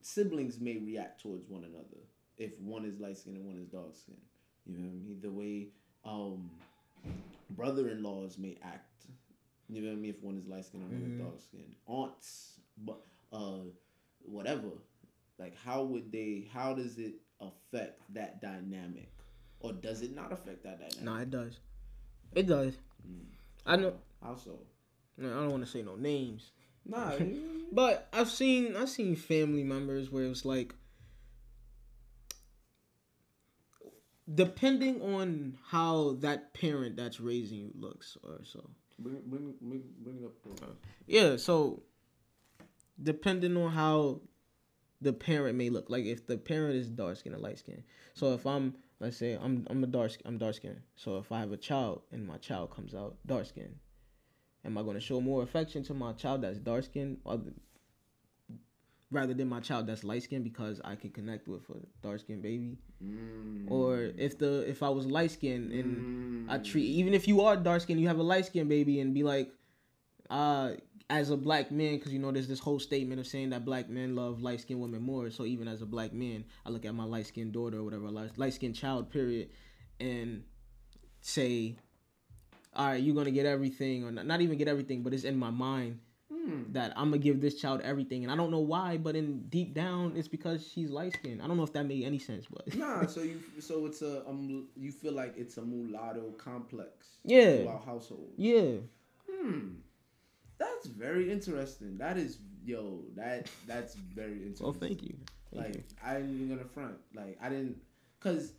siblings 0.00 0.60
may 0.60 0.78
react 0.78 1.22
towards 1.22 1.48
one 1.48 1.64
another 1.64 2.02
if 2.38 2.58
one 2.60 2.84
is 2.84 2.98
light 2.98 3.16
skinned 3.16 3.36
and 3.36 3.46
one 3.46 3.58
is 3.58 3.68
dark 3.68 3.94
skinned. 3.94 4.18
You 4.66 4.78
know 4.78 4.84
what 4.84 4.90
I 4.90 4.94
mean? 4.94 5.20
The 5.20 5.30
way 5.30 5.68
um 6.04 6.50
brother 7.50 7.88
in 7.88 8.02
laws 8.02 8.38
may 8.38 8.58
act. 8.62 9.06
You 9.72 9.82
know 9.82 9.88
what 9.88 9.94
I 9.96 10.00
mean? 10.00 10.14
If 10.14 10.22
one 10.22 10.36
is 10.36 10.46
light 10.46 10.64
skinned 10.64 10.82
and 10.84 10.92
one 10.92 11.10
Mhm. 11.10 11.14
is 11.14 11.18
dark 11.20 11.40
skinned. 11.40 11.74
Aunts, 11.86 12.60
but 12.76 13.00
uh 13.32 13.64
whatever. 14.20 14.70
Like 15.38 15.56
how 15.56 15.82
would 15.84 16.12
they 16.12 16.48
how 16.52 16.74
does 16.74 16.98
it 16.98 17.14
affect 17.40 18.00
that 18.14 18.40
dynamic? 18.40 19.10
Or 19.60 19.72
does 19.72 20.02
it 20.02 20.14
not 20.14 20.32
affect 20.32 20.64
that 20.64 20.78
dynamic? 20.80 21.02
nah, 21.04 21.20
it 21.20 21.30
does. 21.30 21.60
It 22.34 22.46
does. 22.46 22.74
Mm. 23.08 23.26
I 23.66 23.76
know. 23.76 23.94
How 24.22 24.36
so? 24.36 24.58
I 25.18 25.22
don't 25.22 25.50
want 25.50 25.64
to 25.64 25.70
say 25.70 25.82
no 25.82 25.96
names. 25.96 26.50
Nah, 26.84 27.16
But 27.72 28.08
I've 28.12 28.30
seen 28.30 28.76
I've 28.76 28.90
seen 28.90 29.16
family 29.16 29.62
members 29.64 30.10
where 30.10 30.24
it's 30.24 30.44
like 30.44 30.74
depending 34.32 35.00
on 35.02 35.58
how 35.68 36.12
that 36.20 36.54
parent 36.54 36.96
that's 36.96 37.20
raising 37.20 37.58
you 37.58 37.70
looks 37.74 38.16
or 38.22 38.40
so. 38.44 38.70
Bring, 39.02 39.20
bring, 39.26 39.54
bring, 39.60 39.82
bring 40.02 40.16
it 40.18 40.62
up. 40.62 40.76
Yeah, 41.06 41.36
so 41.36 41.82
depending 43.02 43.56
on 43.56 43.72
how 43.72 44.20
the 45.00 45.12
parent 45.12 45.56
may 45.58 45.68
look, 45.68 45.90
like 45.90 46.04
if 46.04 46.26
the 46.26 46.38
parent 46.38 46.76
is 46.76 46.88
dark 46.88 47.16
skin 47.16 47.34
or 47.34 47.38
light 47.38 47.58
skin. 47.58 47.82
So 48.14 48.34
if 48.34 48.46
I'm 48.46 48.74
let's 49.00 49.16
say 49.16 49.36
I'm 49.40 49.66
I'm 49.68 49.82
a 49.82 49.86
dark 49.86 50.12
I'm 50.24 50.38
dark 50.38 50.54
skin. 50.54 50.80
So 50.96 51.18
if 51.18 51.32
I 51.32 51.40
have 51.40 51.52
a 51.52 51.56
child 51.56 52.02
and 52.12 52.26
my 52.26 52.38
child 52.38 52.70
comes 52.70 52.94
out 52.94 53.16
dark 53.26 53.46
skin, 53.46 53.74
am 54.64 54.78
I 54.78 54.82
going 54.82 54.94
to 54.94 55.00
show 55.00 55.20
more 55.20 55.42
affection 55.42 55.82
to 55.84 55.94
my 55.94 56.12
child 56.12 56.42
that's 56.42 56.58
dark 56.58 56.84
skin 56.84 57.18
rather 59.12 59.34
than 59.34 59.48
my 59.48 59.60
child 59.60 59.86
that's 59.86 60.02
light 60.04 60.22
skin 60.22 60.42
because 60.42 60.80
I 60.84 60.96
can 60.96 61.10
connect 61.10 61.46
with 61.48 61.68
a 61.70 61.78
dark 62.02 62.20
skin 62.20 62.40
baby? 62.40 62.78
Mm. 63.04 63.70
Or 63.70 64.10
if 64.16 64.38
the 64.38 64.68
if 64.68 64.82
I 64.82 64.88
was 64.88 65.06
light 65.06 65.30
skin 65.30 65.70
and 65.72 66.50
I 66.50 66.58
Mm. 66.58 66.64
treat 66.64 66.84
even 66.84 67.14
if 67.14 67.28
you 67.28 67.40
are 67.42 67.56
dark 67.56 67.82
skinned 67.82 68.00
you 68.00 68.08
have 68.08 68.18
a 68.18 68.22
light 68.22 68.46
skinned 68.46 68.68
baby 68.68 69.00
and 69.00 69.14
be 69.14 69.22
like, 69.22 69.52
uh, 70.30 70.72
as 71.10 71.28
a 71.30 71.36
black 71.36 71.70
man, 71.70 71.96
because 71.96 72.12
you 72.12 72.18
know 72.18 72.32
there's 72.32 72.48
this 72.48 72.58
whole 72.58 72.78
statement 72.78 73.20
of 73.20 73.26
saying 73.26 73.50
that 73.50 73.64
black 73.64 73.90
men 73.90 74.16
love 74.16 74.40
light 74.40 74.60
skinned 74.60 74.80
women 74.80 75.02
more. 75.02 75.30
So 75.30 75.44
even 75.44 75.68
as 75.68 75.82
a 75.82 75.86
black 75.86 76.12
man, 76.12 76.44
I 76.64 76.70
look 76.70 76.86
at 76.86 76.94
my 76.94 77.04
light 77.04 77.26
skinned 77.26 77.52
daughter 77.52 77.78
or 77.78 77.84
whatever, 77.84 78.08
light 78.10 78.54
skinned 78.54 78.74
child, 78.74 79.10
period, 79.10 79.50
and 80.00 80.44
say, 81.20 81.76
all 82.74 82.86
right, 82.86 83.02
you're 83.02 83.14
gonna 83.14 83.30
get 83.30 83.44
everything, 83.44 84.04
or 84.04 84.10
not, 84.10 84.26
not 84.26 84.40
even 84.40 84.56
get 84.56 84.68
everything, 84.68 85.02
but 85.02 85.12
it's 85.12 85.24
in 85.24 85.36
my 85.36 85.50
mind 85.50 85.98
Mm. 86.44 86.72
that 86.72 86.92
I'm 86.96 87.10
gonna 87.10 87.18
give 87.18 87.40
this 87.40 87.54
child 87.60 87.82
everything, 87.84 88.24
and 88.24 88.32
I 88.32 88.36
don't 88.36 88.50
know 88.50 88.58
why, 88.60 88.96
but 88.96 89.14
in 89.14 89.42
deep 89.48 89.74
down, 89.74 90.14
it's 90.16 90.26
because 90.26 90.66
she's 90.66 90.90
light 90.90 91.12
skinned. 91.14 91.40
I 91.40 91.46
don't 91.46 91.56
know 91.56 91.62
if 91.62 91.72
that 91.74 91.84
made 91.86 92.04
any 92.04 92.18
sense, 92.18 92.46
but 92.50 92.74
Nah, 92.76 93.06
so 93.06 93.22
you 93.22 93.40
so 93.60 93.86
it's 93.86 94.02
a 94.02 94.26
um 94.26 94.66
you 94.76 94.90
feel 94.90 95.12
like 95.12 95.34
it's 95.36 95.56
a 95.58 95.62
mulatto 95.62 96.32
complex. 96.32 97.18
Yeah. 97.24 97.58
Throughout 97.58 97.84
household. 97.84 98.32
yeah, 98.36 98.72
Hmm. 99.30 99.74
That's 100.58 100.86
very 100.86 101.30
interesting. 101.30 101.98
That 101.98 102.16
is 102.18 102.38
yo, 102.64 103.04
that 103.14 103.48
that's 103.66 103.94
very 103.94 104.34
interesting. 104.38 104.64
well, 104.66 104.74
thank 104.74 105.02
you. 105.02 105.14
Thank 105.52 105.64
like 105.66 105.74
you. 105.76 105.82
I 106.04 106.16
ain't 106.18 106.30
even 106.30 106.48
gonna 106.48 106.68
front. 106.68 106.96
Like 107.14 107.38
I 107.40 107.48
didn't, 107.50 107.76
cause 108.20 108.52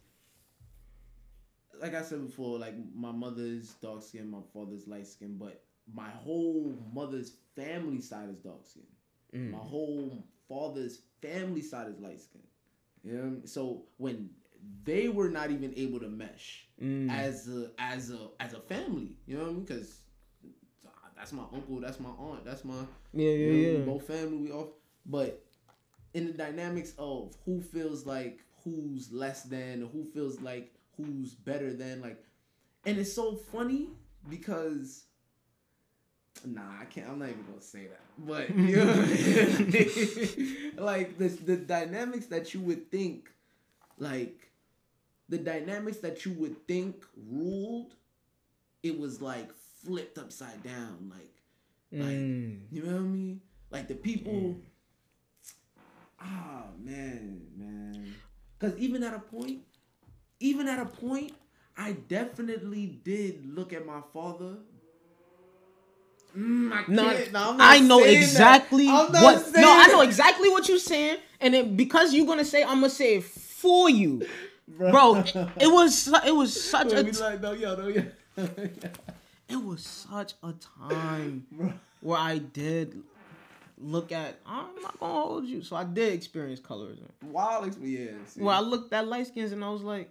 like 1.82 1.96
I 1.96 2.02
said 2.02 2.26
before, 2.26 2.60
like 2.60 2.76
my 2.96 3.12
mother's 3.12 3.74
dark 3.82 4.04
skin, 4.04 4.30
my 4.30 4.40
father's 4.54 4.88
light 4.88 5.08
skin, 5.08 5.38
but 5.38 5.62
my 5.92 6.10
whole 6.10 6.76
mother's 6.94 7.34
family 7.56 8.02
side 8.02 8.30
is 8.30 8.38
dark 8.38 8.66
skin. 8.66 8.84
Mm. 9.36 9.52
My 9.52 9.58
whole 9.58 10.24
father's 10.48 11.00
family 11.22 11.62
side 11.62 11.88
is 11.90 12.00
light 12.00 12.22
skin. 12.22 12.42
You 13.04 13.14
know 13.14 13.20
what 13.20 13.26
I 13.26 13.30
mean? 13.32 13.48
So 13.48 13.84
when 13.98 14.30
they 14.86 15.10
were 15.10 15.30
not 15.30 15.52
even 15.52 15.74
able 15.76 16.00
to 16.00 16.08
mesh 16.08 16.68
Mm. 16.82 17.10
as 17.12 17.48
a 17.48 17.70
as 17.78 18.10
a 18.12 18.30
as 18.40 18.54
a 18.54 18.60
family, 18.60 19.16
you 19.28 19.38
know 19.38 19.44
what 19.44 19.50
I 19.50 19.54
mean? 19.54 19.64
Because 19.64 20.00
that's 21.16 21.32
my 21.32 21.44
uncle, 21.54 21.80
that's 21.80 22.00
my 22.00 22.10
aunt, 22.10 22.44
that's 22.44 22.66
my 22.66 22.74
yeah, 23.14 23.30
yeah, 23.30 23.30
you 23.32 23.54
know, 23.74 23.80
yeah. 23.80 23.86
both 23.86 24.08
family, 24.08 24.38
we 24.38 24.52
all. 24.52 24.74
But 25.06 25.46
in 26.14 26.28
the 26.28 26.34
dynamics 26.34 26.94
of 26.98 27.36
who 27.46 27.62
feels 27.62 28.06
like 28.06 28.40
who's 28.64 29.12
less 29.12 29.44
than, 29.44 29.84
or 29.84 29.88
who 29.88 30.04
feels 30.06 30.42
like 30.42 30.74
who's 30.98 31.34
better 31.34 31.74
than, 31.74 32.02
like, 32.02 32.22
and 32.86 32.98
it's 32.98 33.14
so 33.14 33.36
funny 33.36 33.90
because 34.30 35.06
Nah, 36.46 36.62
I 36.82 36.86
can't. 36.86 37.08
I'm 37.10 37.20
not 37.20 37.30
even 37.30 37.44
gonna 37.44 37.62
say 37.62 37.88
that. 37.88 38.02
But 38.18 38.50
you 38.58 38.84
know, 40.76 40.84
like 40.84 41.18
the 41.18 41.30
the 41.30 41.56
dynamics 41.58 42.26
that 42.28 42.54
you 42.54 42.60
would 42.62 42.92
think, 42.92 43.30
like 43.98 44.50
the 45.30 45.38
dynamics 45.38 45.98
that 46.00 46.26
you 46.26 46.34
would 46.34 46.68
think 46.68 47.04
ruled, 47.32 47.96
it 48.84 49.00
was 49.00 49.22
like 49.22 49.50
flipped 49.84 50.18
upside 50.18 50.64
down. 50.64 51.12
Like, 51.12 51.34
like 51.92 52.18
Mm. 52.18 52.62
you 52.72 52.84
know 52.84 52.94
what 52.94 52.98
I 52.98 53.02
mean? 53.02 53.42
Like 53.72 53.88
the 53.88 53.96
people. 53.96 54.58
Ah 56.20 56.66
man, 56.80 57.42
man. 57.58 58.14
Because 58.58 58.78
even 58.78 59.04
at 59.04 59.14
a 59.14 59.20
point, 59.20 59.62
even 60.40 60.68
at 60.68 60.80
a 60.80 60.86
point, 60.86 61.34
I 61.78 61.94
definitely 62.08 63.00
did 63.04 63.46
look 63.46 63.74
at 63.74 63.86
my 63.86 64.02
father. 64.14 64.58
Mm, 66.38 66.72
I 66.72 66.84
No. 66.88 67.26
No, 67.32 67.58
I 67.60 67.80
know 67.80 68.04
exactly 68.04 68.88
what. 68.88 69.12
No, 69.12 69.72
I 69.72 69.88
know 69.88 70.02
exactly 70.02 70.50
what 70.50 70.68
you're 70.68 70.80
saying, 70.80 71.18
and 71.40 71.54
then 71.54 71.76
because 71.76 72.14
you're 72.14 72.26
gonna 72.26 72.46
say, 72.46 72.64
I'm 72.64 72.80
gonna 72.80 72.90
say 72.90 73.18
it 73.18 73.24
for 73.24 73.90
you, 73.90 74.26
bro. 74.68 75.16
It, 75.16 75.36
it 75.36 75.68
was 75.72 76.08
it 76.26 76.36
was 76.36 76.64
such 76.70 76.90
Bro, 76.90 77.00
a 77.00 77.04
like, 77.04 77.42
no, 77.42 77.52
yo, 77.54 77.76
no, 77.76 77.88
yo. 77.88 78.04
it 79.50 79.56
was 79.56 79.84
such 79.86 80.34
a 80.42 80.54
time 80.90 81.46
Bro. 81.52 81.74
where 82.02 82.20
I 82.20 82.40
did 82.40 83.04
look 83.78 84.12
at. 84.12 84.40
I'm 84.46 84.82
not 84.82 85.00
gonna 85.00 85.14
hold 85.14 85.46
you, 85.46 85.62
so 85.62 85.76
I 85.76 85.84
did 85.84 86.14
experience 86.14 86.60
colorism. 86.60 87.10
Wild 87.22 87.68
experience. 87.68 88.36
Where 88.38 88.56
I 88.56 88.60
looked 88.60 88.92
at 88.94 89.08
light 89.08 89.28
skins 89.28 89.52
and 89.52 89.64
I 89.64 89.70
was 89.70 89.82
like, 89.82 90.10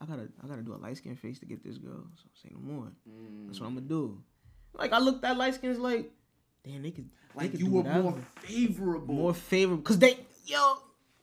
I 0.00 0.06
gotta 0.06 0.28
I 0.42 0.46
gotta 0.46 0.62
do 0.62 0.74
a 0.74 0.76
light 0.76 0.96
skin 0.96 1.14
face 1.16 1.38
to 1.40 1.46
get 1.46 1.62
this 1.62 1.76
girl. 1.78 2.04
So 2.16 2.24
say 2.42 2.48
no 2.52 2.60
more. 2.60 2.88
That's 3.46 3.60
what 3.60 3.66
I'm 3.66 3.74
gonna 3.74 3.86
do. 3.86 4.22
Like 4.72 4.92
I 4.92 4.98
looked 4.98 5.24
at 5.24 5.36
light 5.36 5.54
skins 5.54 5.78
like, 5.78 6.10
damn, 6.64 6.82
they 6.82 6.90
could 6.90 7.08
they 7.36 7.42
like 7.42 7.50
could 7.52 7.60
you 7.60 7.66
were 7.66 7.82
more 7.84 8.14
favorable. 8.40 9.14
more 9.14 9.34
favorable 9.34 9.82
because 9.82 9.98
they 9.98 10.18
yo 10.46 10.78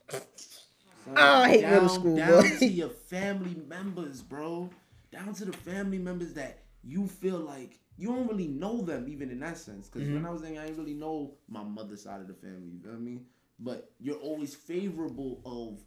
Son, 0.10 1.14
Oh, 1.18 1.42
I 1.44 1.50
hate 1.50 1.62
down, 1.62 1.72
middle 1.74 1.90
school, 1.90 2.18
down 2.18 2.44
boy. 2.44 2.58
to 2.60 2.66
your 2.82 2.90
family 2.90 3.56
members, 3.68 4.22
bro. 4.22 4.70
Down 5.12 5.34
to 5.36 5.46
the 5.46 5.54
family 5.54 5.98
members 5.98 6.34
that 6.34 6.60
you 6.84 7.08
feel 7.08 7.40
like 7.40 7.80
you 7.98 8.10
don't 8.10 8.28
really 8.28 8.48
know 8.48 8.82
them, 8.82 9.08
even 9.08 9.32
in 9.32 9.40
that 9.40 9.58
sense. 9.58 9.88
Because 9.90 10.08
Mm-hmm. 10.08 10.16
when 10.18 10.26
I 10.26 10.30
was 10.32 10.42
young, 10.44 10.58
I 10.58 10.66
didn't 10.66 10.78
really 10.78 10.94
know 10.94 11.36
my 11.48 11.64
mother's 11.64 12.04
side 12.04 12.22
of 12.22 12.28
the 12.28 12.34
family. 12.34 12.70
You 12.74 12.80
feel 12.82 13.00
me? 13.00 13.22
But 13.60 13.90
you're 14.00 14.18
always 14.18 14.54
favorable 14.54 15.42
of 15.46 15.80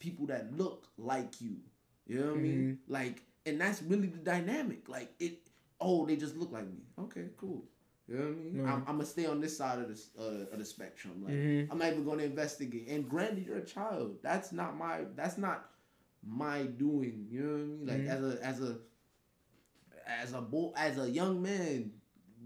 people 0.00 0.26
that 0.26 0.56
look 0.56 0.88
like 0.98 1.40
you. 1.40 1.58
You 2.06 2.20
know 2.20 2.26
what 2.26 2.34
I 2.34 2.38
mean? 2.40 2.62
Mm-hmm. 2.62 2.92
Like, 2.92 3.22
and 3.46 3.60
that's 3.60 3.82
really 3.82 4.08
the 4.08 4.18
dynamic. 4.18 4.88
Like 4.88 5.12
it. 5.18 5.38
Oh, 5.80 6.06
they 6.06 6.16
just 6.16 6.36
look 6.36 6.52
like 6.52 6.66
me. 6.66 6.82
Okay, 6.98 7.26
cool. 7.36 7.64
You 8.08 8.16
know 8.16 8.22
what 8.24 8.28
I 8.30 8.34
mean? 8.34 8.54
Mhm. 8.54 8.68
I'm, 8.68 8.80
I'm 8.86 8.96
gonna 8.96 9.04
stay 9.06 9.26
on 9.26 9.40
this 9.40 9.56
side 9.56 9.78
of 9.78 9.88
the 9.88 10.00
uh, 10.20 10.52
of 10.52 10.58
the 10.58 10.64
spectrum. 10.64 11.22
Like 11.24 11.34
Mhm. 11.34 11.68
I'm 11.70 11.78
not 11.78 11.88
even 11.88 12.04
gonna 12.04 12.24
investigate. 12.24 12.88
And 12.88 13.08
granted, 13.08 13.46
you're 13.46 13.58
a 13.58 13.64
child. 13.64 14.18
That's 14.22 14.52
not 14.52 14.76
my. 14.76 15.04
That's 15.16 15.38
not 15.38 15.70
my 16.22 16.64
doing. 16.64 17.26
You 17.30 17.42
know 17.42 17.52
what 17.52 17.60
I 17.60 17.64
mean? 17.64 17.86
Like 17.86 18.04
Mhm. 18.04 18.08
as 18.08 18.22
a 18.22 18.44
as 18.44 18.60
a 18.60 18.78
as 20.06 20.32
a 20.32 20.40
boy 20.40 20.72
as 20.76 20.98
a 20.98 21.08
young 21.10 21.42
man, 21.42 21.92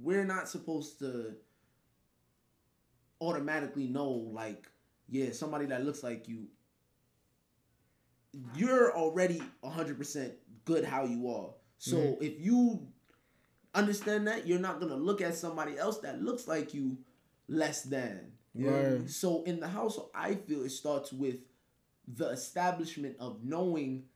we're 0.01 0.25
not 0.25 0.49
supposed 0.49 0.99
to 1.01 1.35
automatically 3.21 3.87
know 3.87 4.09
like 4.11 4.66
yeah 5.09 5.31
somebody 5.33 5.66
that 5.66 5.85
looks 5.85 6.03
like 6.03 6.29
you. 6.29 6.47
You're 8.55 8.96
already 8.96 9.42
100% 9.62 10.33
good 10.64 10.85
how 10.85 11.05
you 11.05 11.29
are. 11.31 11.55
So 11.79 11.96
Mhm. 11.96 12.22
if 12.22 12.40
you 12.40 12.87
understand 13.74 14.27
that, 14.29 14.46
you're 14.46 14.59
not 14.59 14.81
gonna 14.81 14.96
look 14.96 15.20
at 15.20 15.35
somebody 15.35 15.79
else 15.79 15.98
that 15.98 16.22
looks 16.22 16.46
like 16.48 16.74
you 16.74 16.98
less 17.48 17.83
than. 17.83 18.33
You 18.55 18.66
know 18.66 18.72
what 18.72 18.81
I 18.81 18.85
mean? 18.85 18.98
Right. 19.01 19.11
So 19.11 19.42
in 19.44 19.61
the 19.61 19.68
household, 19.68 20.11
I 20.14 20.35
feel 20.35 20.62
it 20.64 20.70
starts 20.70 21.12
with 21.12 21.37
the 22.07 22.29
establishment 22.29 23.16
of 23.18 23.44
knowing 23.44 24.09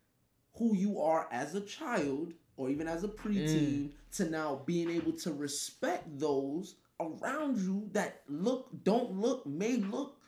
who 0.54 0.74
you 0.74 1.00
are 1.00 1.28
as 1.30 1.54
a 1.54 1.61
child 1.61 2.35
or 2.56 2.70
even 2.70 2.88
as 2.88 3.04
a 3.04 3.08
preteen 3.08 3.92
to 4.12 4.28
now 4.28 4.62
being 4.66 4.90
able 4.90 5.12
to 5.12 5.32
respect 5.32 6.18
those 6.18 6.76
around 7.00 7.58
you 7.58 7.88
that 7.92 8.22
look, 8.28 8.68
don't 8.85 9.12
look, 9.12 9.46
may 9.46 9.76
look, 9.76 10.18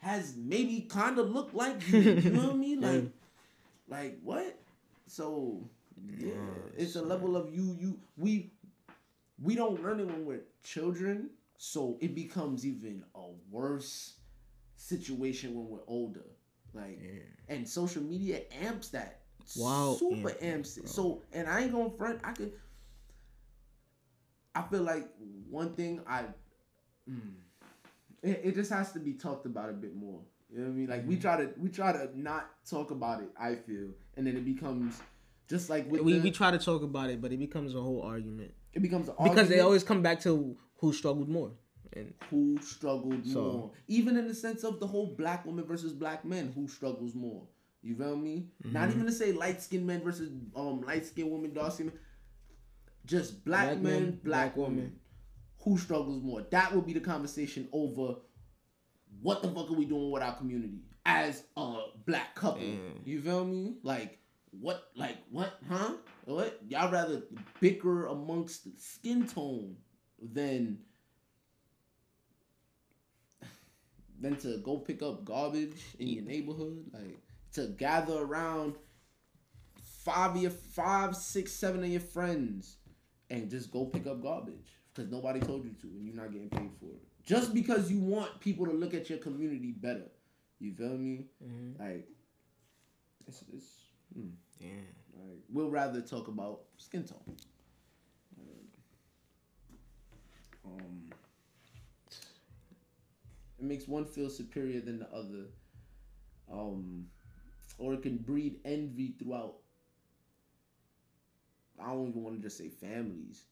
has 0.00 0.34
maybe 0.36 0.82
kind 0.88 1.18
of 1.18 1.30
look 1.30 1.50
like 1.52 1.86
you. 1.92 1.98
You 2.22 2.30
know 2.30 2.46
what 2.48 2.54
I 2.54 2.56
mean? 2.58 2.80
Like, 2.80 3.04
like 3.88 4.18
what? 4.22 4.58
So 5.06 5.68
yeah, 6.16 6.32
it's 6.76 6.96
a 6.96 7.02
level 7.02 7.36
of 7.36 7.54
you. 7.54 7.76
You 7.80 7.98
we 8.16 8.52
we 9.40 9.54
don't 9.54 9.82
learn 9.82 10.00
it 10.00 10.06
when 10.06 10.24
we're 10.26 10.42
children, 10.62 11.30
so 11.56 11.96
it 12.00 12.14
becomes 12.14 12.66
even 12.66 13.04
a 13.14 13.22
worse 13.50 14.14
situation 14.76 15.54
when 15.54 15.68
we're 15.68 15.86
older. 15.86 16.24
Like, 16.74 17.00
and 17.48 17.66
social 17.68 18.02
media 18.02 18.42
amps 18.62 18.88
that. 18.90 19.20
Wow, 19.56 19.96
super 19.98 20.30
amp 20.30 20.42
amps 20.42 20.76
it. 20.76 20.82
bro. 20.82 20.90
So, 20.90 21.22
and 21.32 21.48
I 21.48 21.62
ain't 21.62 21.72
gonna 21.72 21.90
front. 21.90 22.20
I 22.24 22.32
could. 22.32 22.52
I 24.54 24.62
feel 24.62 24.82
like 24.82 25.08
one 25.50 25.74
thing 25.74 26.00
I. 26.06 26.24
Mm, 27.08 27.32
it, 28.22 28.40
it 28.44 28.54
just 28.54 28.70
has 28.70 28.92
to 28.92 28.98
be 28.98 29.12
talked 29.14 29.46
about 29.46 29.70
a 29.70 29.72
bit 29.74 29.94
more. 29.94 30.20
You 30.50 30.58
know 30.60 30.64
what 30.64 30.70
I 30.70 30.74
mean? 30.74 30.88
Like 30.88 31.06
we 31.06 31.16
try 31.16 31.36
to 31.36 31.50
we 31.58 31.68
try 31.68 31.92
to 31.92 32.08
not 32.18 32.50
talk 32.68 32.90
about 32.90 33.22
it. 33.22 33.28
I 33.38 33.54
feel, 33.54 33.88
and 34.16 34.26
then 34.26 34.36
it 34.36 34.44
becomes 34.44 35.00
just 35.48 35.70
like 35.70 35.90
with 35.90 36.02
we, 36.02 36.14
the, 36.14 36.20
we 36.20 36.30
try 36.30 36.50
to 36.50 36.58
talk 36.58 36.82
about 36.82 37.08
it 37.10 37.22
but 37.22 37.32
it 37.32 37.38
becomes 37.38 37.74
a 37.74 37.80
whole 37.80 38.02
argument 38.02 38.52
it 38.74 38.82
becomes 38.82 39.08
an 39.08 39.14
argument. 39.18 39.34
because 39.36 39.48
they 39.48 39.60
always 39.60 39.82
come 39.82 40.02
back 40.02 40.20
to 40.20 40.54
who 40.76 40.92
struggled 40.92 41.28
more 41.28 41.52
and 41.94 42.12
who 42.30 42.58
struggled 42.60 43.26
So- 43.26 43.40
more. 43.52 43.70
Even 43.88 44.16
in 44.18 44.28
the 44.28 44.34
sense 44.34 44.62
of 44.62 44.78
the 44.78 44.86
whole 44.86 45.14
black 45.16 45.46
woman 45.46 45.64
versus 45.64 45.92
black 45.94 46.24
men, 46.24 46.52
who 46.54 46.68
struggles 46.68 47.14
more. 47.14 47.42
You 47.82 47.94
feel 47.96 48.16
me? 48.16 48.48
Mm-hmm. 48.62 48.72
Not 48.74 48.90
even 48.90 49.06
to 49.06 49.12
say 49.12 49.32
light 49.32 49.62
skinned 49.62 49.86
men 49.86 50.02
versus 50.02 50.30
um 50.54 50.82
light 50.82 51.06
skinned 51.06 51.30
women, 51.30 51.54
dark 51.54 51.72
skinned 51.72 51.92
men. 51.92 52.00
Just 53.06 53.42
black, 53.44 53.68
Black 53.68 53.78
men, 53.78 53.92
men, 54.02 54.20
black, 54.22 54.54
black 54.54 54.56
women. 54.56 54.96
Who 55.68 55.76
struggles 55.76 56.22
more? 56.22 56.46
That 56.50 56.74
would 56.74 56.86
be 56.86 56.94
the 56.94 57.00
conversation 57.00 57.68
over 57.72 58.14
what 59.20 59.42
the 59.42 59.48
fuck 59.48 59.70
are 59.70 59.74
we 59.74 59.84
doing 59.84 60.10
with 60.10 60.22
our 60.22 60.34
community 60.34 60.80
as 61.04 61.42
a 61.58 61.80
black 62.06 62.34
couple. 62.34 62.62
Mm. 62.62 63.04
You 63.04 63.20
feel 63.20 63.44
me? 63.44 63.74
Like 63.82 64.18
what 64.50 64.88
like 64.96 65.18
what, 65.30 65.58
huh? 65.68 65.92
What? 66.24 66.58
Y'all 66.66 66.90
rather 66.90 67.20
bicker 67.60 68.06
amongst 68.06 68.80
skin 68.80 69.26
tone 69.26 69.76
than 70.22 70.78
than 74.18 74.36
to 74.36 74.56
go 74.64 74.78
pick 74.78 75.02
up 75.02 75.22
garbage 75.26 75.84
in 75.98 76.08
your 76.08 76.24
neighborhood, 76.24 76.82
like 76.94 77.18
to 77.52 77.66
gather 77.76 78.22
around 78.22 78.74
five 80.02 80.34
of 80.34 80.40
your 80.40 80.50
five, 80.50 81.14
six, 81.14 81.52
seven 81.52 81.84
of 81.84 81.90
your 81.90 82.00
friends 82.00 82.78
and 83.28 83.50
just 83.50 83.70
go 83.70 83.84
pick 83.84 84.06
up 84.06 84.22
garbage 84.22 84.77
because 84.98 85.12
nobody 85.12 85.38
told 85.38 85.64
you 85.64 85.70
to 85.80 85.86
and 85.86 86.04
you're 86.04 86.16
not 86.16 86.32
getting 86.32 86.50
paid 86.50 86.70
for 86.80 86.86
it. 86.86 87.00
Just 87.24 87.54
because 87.54 87.90
you 87.90 88.00
want 88.00 88.40
people 88.40 88.66
to 88.66 88.72
look 88.72 88.94
at 88.94 89.08
your 89.08 89.18
community 89.18 89.70
better. 89.70 90.10
You 90.58 90.72
feel 90.72 90.98
me? 90.98 91.26
Like 91.78 92.08
it's 93.28 93.44
it's 93.54 93.66
hmm. 94.12 94.30
yeah 94.58 94.68
like 95.14 95.38
we'll 95.48 95.70
rather 95.70 96.00
talk 96.00 96.26
about 96.26 96.62
skin 96.78 97.04
tone. 97.04 97.36
Um, 100.64 101.10
it 103.58 103.64
makes 103.64 103.86
one 103.86 104.04
feel 104.04 104.28
superior 104.28 104.80
than 104.80 104.98
the 104.98 105.08
other. 105.10 105.46
Um, 106.52 107.06
or 107.78 107.94
it 107.94 108.02
can 108.02 108.16
breed 108.16 108.56
envy 108.64 109.14
throughout. 109.18 109.54
I 111.80 111.86
don't 111.86 112.08
even 112.08 112.24
want 112.24 112.36
to 112.36 112.42
just 112.42 112.58
say 112.58 112.68
families, 112.68 113.44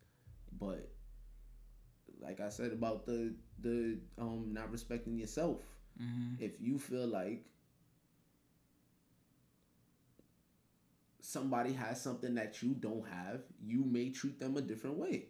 but 0.58 0.90
like 2.20 2.40
I 2.40 2.48
said 2.48 2.72
about 2.72 3.06
the 3.06 3.34
the 3.60 3.98
um 4.18 4.52
not 4.52 4.70
respecting 4.70 5.16
yourself. 5.18 5.62
If 6.38 6.60
you 6.60 6.78
feel 6.78 7.06
like 7.06 7.44
somebody 11.20 11.72
has 11.72 12.00
something 12.00 12.34
that 12.34 12.62
you 12.62 12.70
don't 12.74 13.06
have, 13.08 13.40
you 13.64 13.84
may 13.84 14.10
treat 14.10 14.38
them 14.38 14.56
a 14.56 14.60
different 14.60 14.96
way. 14.96 15.26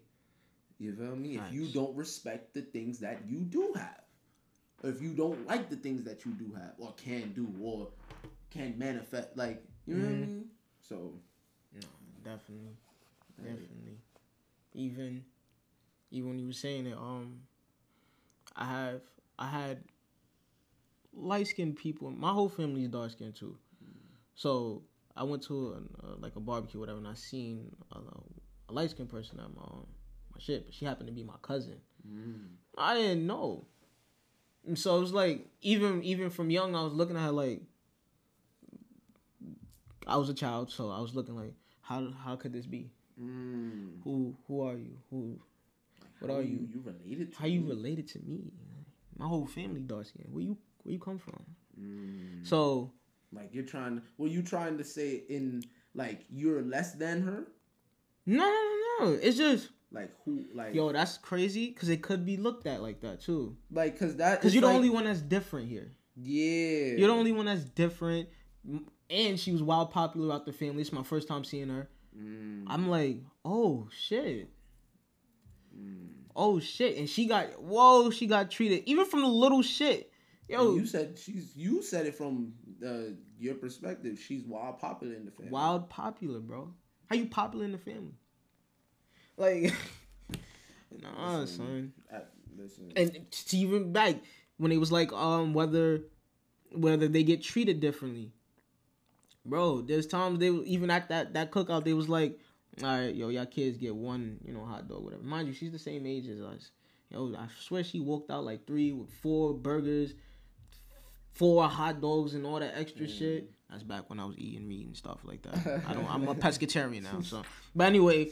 You 0.79 0.93
feel 0.95 1.17
me? 1.17 1.37
If 1.37 1.53
you 1.53 1.67
don't 1.69 1.97
respect 1.97 2.53
the 2.55 2.63
things 2.63 2.99
that 2.99 3.23
you 3.27 3.39
do 3.41 3.73
have, 3.75 4.03
if 4.85 5.01
you 5.01 5.15
don't 5.15 5.47
like 5.47 5.71
the 5.71 5.77
things 5.77 6.03
that 6.05 6.27
you 6.27 6.33
do 6.33 6.53
have, 6.55 6.75
or 6.79 6.93
can 6.97 7.33
do, 7.33 7.49
or 7.63 7.89
can 8.51 8.79
manifest, 8.79 9.37
like 9.37 9.65
you 9.87 9.95
know 9.95 10.03
what 10.03 10.09
I 10.09 10.15
Mhm. 10.15 10.21
mean. 10.21 10.51
So 10.83 11.21
no 11.73 11.81
definitely 12.25 12.77
definitely 13.37 14.01
even 14.75 15.25
even 16.11 16.31
when 16.31 16.39
you 16.39 16.47
were 16.47 16.53
saying 16.53 16.87
it 16.87 16.97
um 16.97 17.41
i 18.57 18.65
have 18.65 19.01
i 19.39 19.49
had 19.49 19.83
light 21.13 21.47
skinned 21.47 21.77
people 21.77 22.11
my 22.11 22.33
whole 22.33 22.49
family 22.49 22.83
is 22.83 22.89
dark 22.89 23.11
skinned 23.11 23.35
too 23.35 23.57
so 24.35 24.83
i 25.17 25.23
went 25.23 25.43
to 25.43 25.73
a, 25.73 26.07
uh, 26.07 26.17
like 26.19 26.37
a 26.37 26.41
barbecue 26.41 26.79
whatever 26.79 26.99
and 26.99 27.09
i 27.09 27.15
seen 27.15 27.75
a, 27.93 27.99
a 28.69 28.73
light 28.73 28.91
skinned 28.91 29.09
person 29.09 29.39
at 29.41 29.55
my 29.55 29.63
um, 29.63 29.87
my 30.37 30.43
shit, 30.43 30.67
but 30.67 30.75
she 30.75 30.85
happened 30.85 31.09
to 31.09 31.13
be 31.13 31.25
my 31.25 31.37
cousin. 31.43 31.81
Mm. 32.07 32.49
I 32.77 32.95
didn't 32.95 33.27
know. 33.27 33.65
And 34.67 34.79
so 34.79 34.97
it 34.97 35.01
was 35.01 35.13
like 35.13 35.47
even 35.63 36.03
even 36.03 36.31
from 36.31 36.51
young, 36.51 36.75
I 36.75 36.83
was 36.83 36.93
looking 36.93 37.17
at 37.17 37.23
her 37.23 37.31
like 37.31 37.63
I 40.07 40.17
was 40.17 40.29
a 40.29 40.35
child, 40.35 40.71
so 40.71 40.91
I 40.91 41.01
was 41.01 41.15
looking 41.15 41.37
like 41.37 41.55
how 41.81 42.11
how 42.25 42.37
could 42.37 42.53
this 42.53 42.67
be? 42.67 42.91
Mm. 43.21 44.03
Who 44.05 44.37
who 44.47 44.67
are 44.67 44.77
you? 44.77 44.99
Who 45.11 45.39
what 46.21 46.31
are 46.31 46.43
you? 46.43 46.69
You 46.73 46.83
related 46.85 47.33
to 47.33 47.39
How 47.39 47.47
you 47.47 47.61
me? 47.61 47.69
related 47.69 48.09
to 48.09 48.19
me? 48.21 48.53
My 49.19 49.27
whole 49.27 49.47
family 49.47 49.81
dark 49.81 50.07
skin. 50.07 50.27
Where 50.31 50.43
you 50.45 50.57
where 50.83 50.93
you 50.93 50.99
come 51.01 51.19
from? 51.19 51.43
Mm. 51.81 52.47
So 52.47 52.93
Like 53.33 53.51
you're 53.53 53.65
trying. 53.65 54.03
Were 54.19 54.29
you 54.29 54.43
trying 54.43 54.79
to 54.79 54.85
say 54.85 55.23
in 55.29 55.63
like 55.95 56.25
you're 56.31 56.63
less 56.63 56.93
than 56.95 57.23
her? 57.23 57.47
no 58.27 58.45
no 58.45 58.75
no 59.01 59.07
no. 59.11 59.19
It's 59.23 59.37
just 59.37 59.71
Like 59.93 60.11
who? 60.25 60.45
Like 60.55 60.75
yo, 60.75 60.93
that's 60.93 61.17
crazy 61.19 61.69
because 61.71 61.89
it 61.89 62.03
could 62.03 62.25
be 62.27 62.37
looked 62.37 62.67
at 62.67 62.83
like 62.83 63.01
that 63.03 63.21
too. 63.21 63.57
like 63.71 63.93
because 63.95 64.17
that 64.17 64.41
Because 64.41 64.55
you're 64.55 64.63
the 64.63 64.67
like- 64.69 64.77
only 64.77 64.91
one 64.91 65.05
that's 65.05 65.21
different 65.21 65.69
here. 65.69 65.93
Yeah. 66.17 66.97
You're 66.99 67.09
the 67.09 67.15
only 67.15 67.33
one 67.33 67.47
that's 67.47 67.65
different. 67.65 68.29
And 69.09 69.39
she 69.39 69.53
was 69.53 69.63
wild 69.63 69.91
popular 69.93 70.35
out 70.35 70.47
the 70.47 70.53
family. 70.53 70.81
It's 70.81 70.93
my 70.93 71.03
first 71.05 71.29
time 71.29 71.45
seeing 71.45 71.69
her. 71.69 71.89
Mm. 72.19 72.65
I'm 72.67 72.89
like, 72.89 73.19
oh 73.45 73.89
shit. 73.97 74.51
Mm. 75.79 76.09
Oh 76.35 76.59
shit. 76.61 76.97
And 76.97 77.09
she 77.09 77.27
got 77.27 77.61
whoa, 77.61 78.11
she 78.11 78.27
got 78.27 78.51
treated 78.51 78.83
even 78.87 79.07
from 79.07 79.23
the 79.23 79.29
little 79.29 79.63
shit. 79.63 80.13
Yo, 80.49 80.69
And 80.69 80.81
you 80.81 80.87
said 80.87 81.19
she's. 81.19 81.53
You 81.57 81.83
said 81.83 82.07
it 82.07 82.15
from 82.15 82.53
uh, 82.87 83.15
your 83.39 83.55
perspective. 83.55 84.19
She's 84.19 84.45
wild 84.45 84.79
popular 84.79 85.15
in 85.15 85.25
the 85.25 85.33
family. 85.33 85.51
wild 85.51 85.89
popular, 85.91 86.39
bro. 86.41 86.73
How 87.11 87.17
you 87.17 87.27
popular 87.27 87.65
in 87.65 87.73
the 87.73 87.79
family? 87.79 88.15
Like 89.37 89.75
Nah, 91.03 91.39
Listen, 91.39 91.57
son. 91.57 91.93
I, 92.13 92.21
listen. 92.57 92.93
And 92.97 93.31
to 93.31 93.57
even 93.57 93.93
back 93.93 94.17
when 94.57 94.73
it 94.73 94.79
was 94.79 94.93
like 94.93 95.13
um 95.13 95.53
whether 95.53 96.01
whether 96.73 97.09
they 97.09 97.23
get 97.23 97.43
treated 97.43 97.81
differently. 97.81 98.33
Bro, 99.45 99.83
there's 99.83 100.07
times 100.07 100.39
they 100.39 100.49
even 100.49 100.91
at 100.91 101.09
that 101.09 101.35
that 101.35 101.51
cookout 101.51 101.85
they 101.85 101.93
was 101.93 102.09
like, 102.09 102.39
all 102.83 102.89
right, 102.89 103.15
yo, 103.15 103.29
y'all 103.29 103.47
kids 103.47 103.77
get 103.79 103.95
one, 103.95 104.39
you 104.45 104.53
know, 104.53 104.65
hot 104.65 104.89
dog, 104.89 105.03
whatever. 105.05 105.23
Mind 105.23 105.49
you, 105.49 105.55
she's 105.55 105.73
the 105.73 105.79
same 105.79 106.07
age 106.07 106.29
as 106.29 106.41
us. 106.41 106.71
Yo, 107.11 107.33
I 107.37 107.47
swear 107.61 107.83
she 107.85 108.01
walked 108.01 108.31
out 108.31 108.45
like 108.45 108.67
three 108.67 108.93
with 108.93 109.09
four 109.23 109.55
burgers, 109.55 110.15
four 111.33 111.67
hot 111.69 112.01
dogs, 112.01 112.35
and 112.35 112.45
all 112.45 112.59
that 112.61 112.75
extra 112.77 113.09
shit. 113.09 113.51
That's 113.71 113.83
back 113.83 114.09
when 114.11 114.21
I 114.21 114.25
was 114.25 114.37
eating 114.39 114.67
meat 114.69 114.87
and 114.87 114.97
stuff 114.97 115.19
like 115.25 115.43
that. 115.43 115.83
I 115.89 115.93
don't. 115.95 116.09
I'm 116.09 116.27
a 116.29 116.35
pescatarian 116.37 117.03
now. 117.03 117.21
So, 117.21 117.43
but 117.75 117.87
anyway, 117.87 118.31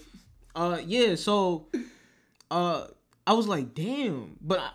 uh, 0.54 0.78
yeah. 0.84 1.14
So, 1.16 1.66
uh, 2.50 2.86
I 3.26 3.32
was 3.32 3.48
like, 3.48 3.74
damn. 3.74 4.36
But 4.40 4.60
I, 4.60 4.70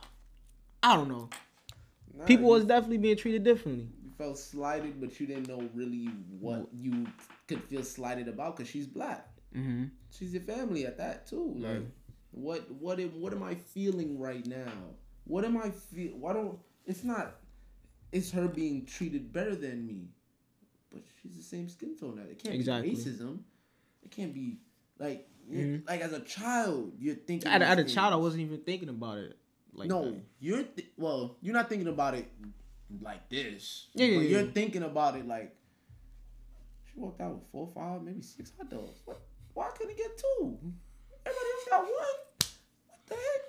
I 0.84 0.95
don't 0.95 1.08
know. 1.10 1.29
Nah, 2.17 2.25
People 2.25 2.49
was 2.49 2.65
definitely 2.65 2.97
being 2.97 3.15
treated 3.17 3.43
differently. 3.43 3.88
you 4.03 4.12
felt 4.17 4.38
slighted, 4.38 4.99
but 4.99 5.17
you 5.19 5.27
didn't 5.27 5.47
know 5.47 5.69
really 5.73 6.10
what 6.39 6.67
you 6.73 7.08
could 7.47 7.63
feel 7.63 7.84
slighted 7.84 8.27
about 8.27 8.58
because 8.58 8.69
she's 8.69 8.88
black. 8.88 9.27
Mm-hmm. 9.55 9.85
She's 10.12 10.33
your 10.33 10.43
family 10.43 10.85
at 10.85 10.97
that 10.97 11.27
too. 11.27 11.53
Like, 11.57 11.71
Right. 11.73 11.85
what 12.31 12.71
what 12.71 12.99
am, 12.99 13.09
what 13.21 13.33
am 13.33 13.43
I 13.43 13.55
feeling 13.55 14.19
right 14.19 14.45
now? 14.45 14.71
What 15.25 15.45
am 15.45 15.57
I 15.57 15.69
feel? 15.71 16.12
Why 16.17 16.33
don't? 16.33 16.59
It's 16.85 17.03
not. 17.03 17.35
It's 18.12 18.31
her 18.31 18.47
being 18.47 18.85
treated 18.85 19.31
better 19.31 19.55
than 19.55 19.85
me, 19.85 20.09
but 20.91 21.01
she's 21.21 21.35
the 21.35 21.43
same 21.43 21.69
skin 21.69 21.95
tone. 21.97 22.15
That 22.17 22.29
it 22.29 22.41
can't 22.43 22.55
Exactly. 22.55 22.91
be 22.91 22.95
racism. 22.95 23.39
It 24.03 24.12
can't 24.12 24.33
be 24.33 24.59
like 24.99 25.27
Mhm. 25.51 25.88
like 25.88 26.01
as 26.01 26.13
a 26.13 26.19
child 26.21 26.93
you're 26.99 27.15
thinking. 27.15 27.49
At, 27.51 27.62
at 27.62 27.79
a 27.79 27.83
child, 27.83 28.13
I 28.13 28.17
wasn't 28.17 28.41
even 28.43 28.59
thinking 28.62 28.89
about 28.89 29.17
it. 29.19 29.38
Like 29.73 29.89
no, 29.89 30.05
that. 30.12 30.21
you're 30.39 30.63
th- 30.63 30.89
well. 30.97 31.38
You're 31.41 31.53
not 31.53 31.69
thinking 31.69 31.88
about 31.88 32.13
it 32.15 32.27
like 33.01 33.29
this. 33.29 33.88
Yeah, 33.93 34.05
yeah, 34.07 34.19
yeah. 34.19 34.29
you're 34.39 34.51
thinking 34.51 34.83
about 34.83 35.15
it 35.15 35.27
like 35.27 35.55
she 36.91 36.99
walked 36.99 37.21
out 37.21 37.33
with 37.35 37.43
four, 37.51 37.67
five, 37.67 38.01
maybe 38.03 38.21
six 38.21 38.51
hot 38.57 38.69
dogs. 38.69 38.99
What? 39.05 39.21
Why 39.60 39.67
couldn't 39.78 39.89
he 39.98 40.02
get 40.02 40.17
two? 40.17 40.58
Everybody 41.26 41.50
else 41.54 41.65
got 41.69 41.82
one. 41.82 41.89
What 41.89 43.08
the 43.08 43.15
heck? 43.15 43.41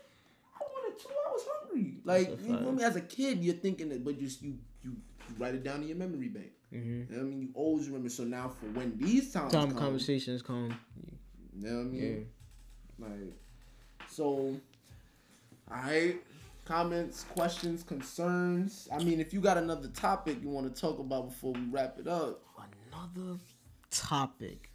I 0.56 0.64
wanted 0.72 0.98
two. 0.98 1.08
I 1.08 1.30
was 1.30 1.42
hungry. 1.52 1.94
Like 2.04 2.44
you 2.44 2.52
know 2.56 2.72
me 2.72 2.82
as 2.82 2.96
a 2.96 3.00
kid, 3.00 3.44
you're 3.44 3.54
thinking 3.54 3.92
it, 3.92 4.04
but 4.04 4.18
just 4.18 4.42
you 4.42 4.58
you 4.82 4.90
you 5.28 5.34
write 5.38 5.54
it 5.54 5.62
down 5.62 5.82
in 5.82 5.86
your 5.88 5.96
memory 5.96 6.26
bank. 6.26 6.50
Mm-hmm. 6.74 7.12
You 7.12 7.16
know 7.16 7.20
I 7.20 7.30
mean? 7.30 7.42
You 7.42 7.48
always 7.54 7.86
remember. 7.86 8.08
So 8.08 8.24
now 8.24 8.48
for 8.48 8.66
when 8.76 8.98
these 8.98 9.32
times 9.32 9.52
Time 9.52 9.68
come, 9.70 9.78
conversations 9.78 10.42
come. 10.42 10.74
you 11.56 11.68
know 11.68 11.76
what 11.76 11.86
I 11.86 11.90
Yeah. 11.90 12.02
mean? 12.02 12.26
Like, 12.98 13.36
so, 14.08 14.56
alright. 15.70 16.20
Comments, 16.64 17.22
questions, 17.34 17.84
concerns. 17.84 18.88
I 18.92 18.98
mean, 19.02 19.20
if 19.20 19.32
you 19.32 19.40
got 19.40 19.58
another 19.58 19.88
topic 19.88 20.38
you 20.42 20.48
want 20.48 20.72
to 20.74 20.80
talk 20.80 20.98
about 20.98 21.28
before 21.28 21.52
we 21.52 21.62
wrap 21.70 21.98
it 22.00 22.08
up, 22.08 22.42
Another 22.92 23.38
topic. 23.90 24.69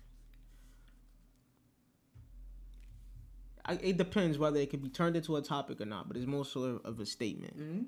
I, 3.65 3.73
it 3.82 3.97
depends 3.97 4.38
whether 4.38 4.60
it 4.60 4.69
can 4.69 4.80
be 4.80 4.89
turned 4.89 5.15
into 5.15 5.36
a 5.36 5.41
topic 5.41 5.82
or 5.82 5.86
not, 5.86 6.08
but 6.08 6.17
it's 6.17 6.28
more 6.28 6.45
sort 6.45 6.69
of, 6.69 6.86
of 6.86 6.99
a 6.99 7.06
statement. 7.06 7.58
mm 7.58 7.86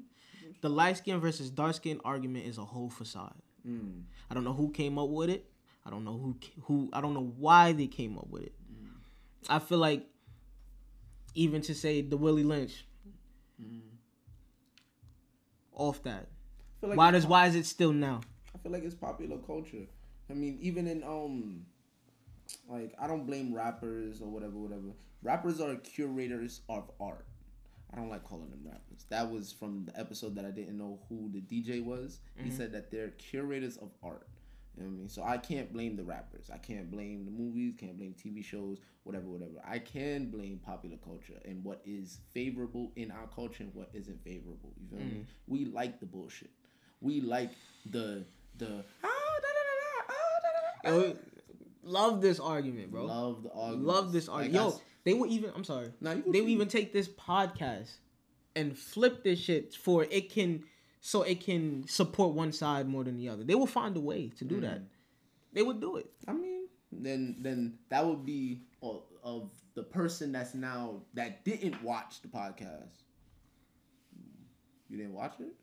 The 0.61 0.69
light 0.69 0.97
skin 0.97 1.19
versus 1.19 1.49
dark 1.49 1.75
skin 1.75 1.99
argument 2.03 2.45
is 2.45 2.57
a 2.57 2.65
whole 2.65 2.89
facade. 2.89 3.35
mm. 3.67 4.01
I 4.29 4.33
don't 4.33 4.43
know 4.43 4.53
who 4.53 4.71
came 4.71 4.97
up 4.97 5.09
with 5.09 5.29
it. 5.29 5.45
I 5.85 5.89
don't 5.89 6.03
know 6.03 6.17
who 6.17 6.35
who. 6.63 6.89
I 6.91 6.99
don't 6.99 7.13
know 7.13 7.33
why 7.37 7.71
they 7.71 7.87
came 7.87 8.17
up 8.17 8.27
with 8.29 8.43
it. 8.43 8.53
I 9.47 9.59
feel 9.59 9.77
like 9.77 10.05
even 11.33 11.61
to 11.61 11.73
say 11.73 12.01
the 12.01 12.17
Willie 12.17 12.43
Lynch 12.43 12.85
off 15.77 16.03
that. 16.03 16.27
Like 16.81 16.97
Why 16.97 17.11
does 17.11 17.25
why 17.25 17.47
is 17.47 17.55
it 17.55 17.65
still 17.65 17.93
now? 17.93 18.21
I 18.53 18.57
feel 18.57 18.71
like 18.71 18.83
it's 18.83 18.95
popular 18.95 19.37
culture. 19.37 19.85
I 20.29 20.33
mean, 20.33 20.57
even 20.61 20.87
in 20.87 21.03
um, 21.03 21.65
like 22.69 22.93
I 22.99 23.07
don't 23.07 23.25
blame 23.25 23.53
rappers 23.53 24.21
or 24.21 24.29
whatever, 24.29 24.57
whatever. 24.57 24.93
Rappers 25.23 25.59
are 25.59 25.75
curators 25.75 26.61
of 26.69 26.89
art. 26.99 27.25
I 27.93 27.95
don't 27.95 28.09
like 28.09 28.23
calling 28.23 28.49
them 28.49 28.61
rappers. 28.65 29.05
That 29.09 29.31
was 29.31 29.51
from 29.51 29.85
the 29.85 29.97
episode 29.99 30.35
that 30.35 30.45
I 30.45 30.51
didn't 30.51 30.77
know 30.77 30.99
who 31.09 31.31
the 31.31 31.41
DJ 31.41 31.83
was. 31.83 32.19
He 32.35 32.43
mm-hmm. 32.43 32.57
said 32.57 32.71
that 32.73 32.91
they're 32.91 33.09
curators 33.11 33.77
of 33.77 33.91
art. 34.03 34.27
You 34.75 34.83
know 34.83 34.89
what 34.89 34.95
I 34.95 34.99
mean? 34.99 35.09
So 35.09 35.23
I 35.23 35.37
can't 35.37 35.73
blame 35.73 35.95
the 35.95 36.03
rappers. 36.03 36.51
I 36.53 36.57
can't 36.57 36.91
blame 36.91 37.25
the 37.25 37.31
movies. 37.31 37.73
Can't 37.79 37.97
blame 37.97 38.13
TV 38.13 38.43
shows. 38.43 38.77
Whatever, 39.03 39.27
whatever. 39.27 39.53
I 39.67 39.79
can 39.79 40.29
blame 40.29 40.59
popular 40.63 40.97
culture 40.97 41.39
and 41.45 41.63
what 41.63 41.81
is 41.85 42.19
favorable 42.33 42.91
in 42.95 43.09
our 43.09 43.27
culture 43.33 43.63
and 43.63 43.73
what 43.73 43.89
isn't 43.93 44.23
favorable. 44.23 44.73
You 44.79 44.87
feel 44.89 44.99
me? 44.99 45.13
Mm. 45.13 45.25
We 45.47 45.65
like 45.65 45.99
the 45.99 46.05
bullshit. 46.05 46.51
We 47.01 47.21
like 47.21 47.51
the 47.89 48.25
the. 48.57 48.83
ah, 49.03 49.07
da, 49.07 49.49
da, 49.55 49.63
da, 50.83 50.91
da, 50.91 50.99
ah, 50.99 51.13
ah. 51.13 51.36
Love 51.87 52.21
this 52.21 52.39
argument, 52.39 52.91
bro. 52.91 53.05
Love 53.05 53.43
the 53.43 53.51
argument. 53.51 53.85
Love 53.85 54.11
this 54.11 54.29
argument. 54.29 54.55
Yo, 54.55 54.81
they 55.03 55.13
would 55.13 55.29
even. 55.29 55.51
I'm 55.55 55.63
sorry. 55.63 55.91
Nah, 56.01 56.13
you 56.13 56.23
they 56.23 56.41
would 56.41 56.49
shoot. 56.49 56.53
even 56.53 56.67
take 56.67 56.93
this 56.93 57.07
podcast 57.07 57.97
and 58.55 58.77
flip 58.77 59.23
this 59.23 59.39
shit 59.39 59.73
for 59.73 60.05
it 60.09 60.31
can 60.31 60.63
so 60.99 61.21
it 61.21 61.39
can 61.39 61.87
support 61.87 62.33
one 62.33 62.51
side 62.51 62.87
more 62.87 63.03
than 63.03 63.17
the 63.17 63.29
other. 63.29 63.43
They 63.43 63.55
will 63.55 63.67
find 63.67 63.95
a 63.95 63.99
way 64.01 64.31
to 64.37 64.43
do 64.43 64.57
mm. 64.57 64.61
that. 64.61 64.81
They 65.53 65.61
would 65.61 65.79
do 65.79 65.97
it. 65.97 66.11
I 66.27 66.33
mean, 66.33 66.67
then 66.91 67.37
then 67.39 67.79
that 67.89 68.05
would 68.05 68.25
be 68.25 68.61
of, 68.81 69.03
of 69.23 69.51
the 69.75 69.83
person 69.83 70.31
that's 70.31 70.53
now 70.53 71.01
that 71.13 71.45
didn't 71.45 71.81
watch 71.83 72.21
the 72.21 72.27
podcast. 72.27 73.03
You 74.89 74.97
didn't 74.97 75.13
watch 75.13 75.35
it? 75.39 75.53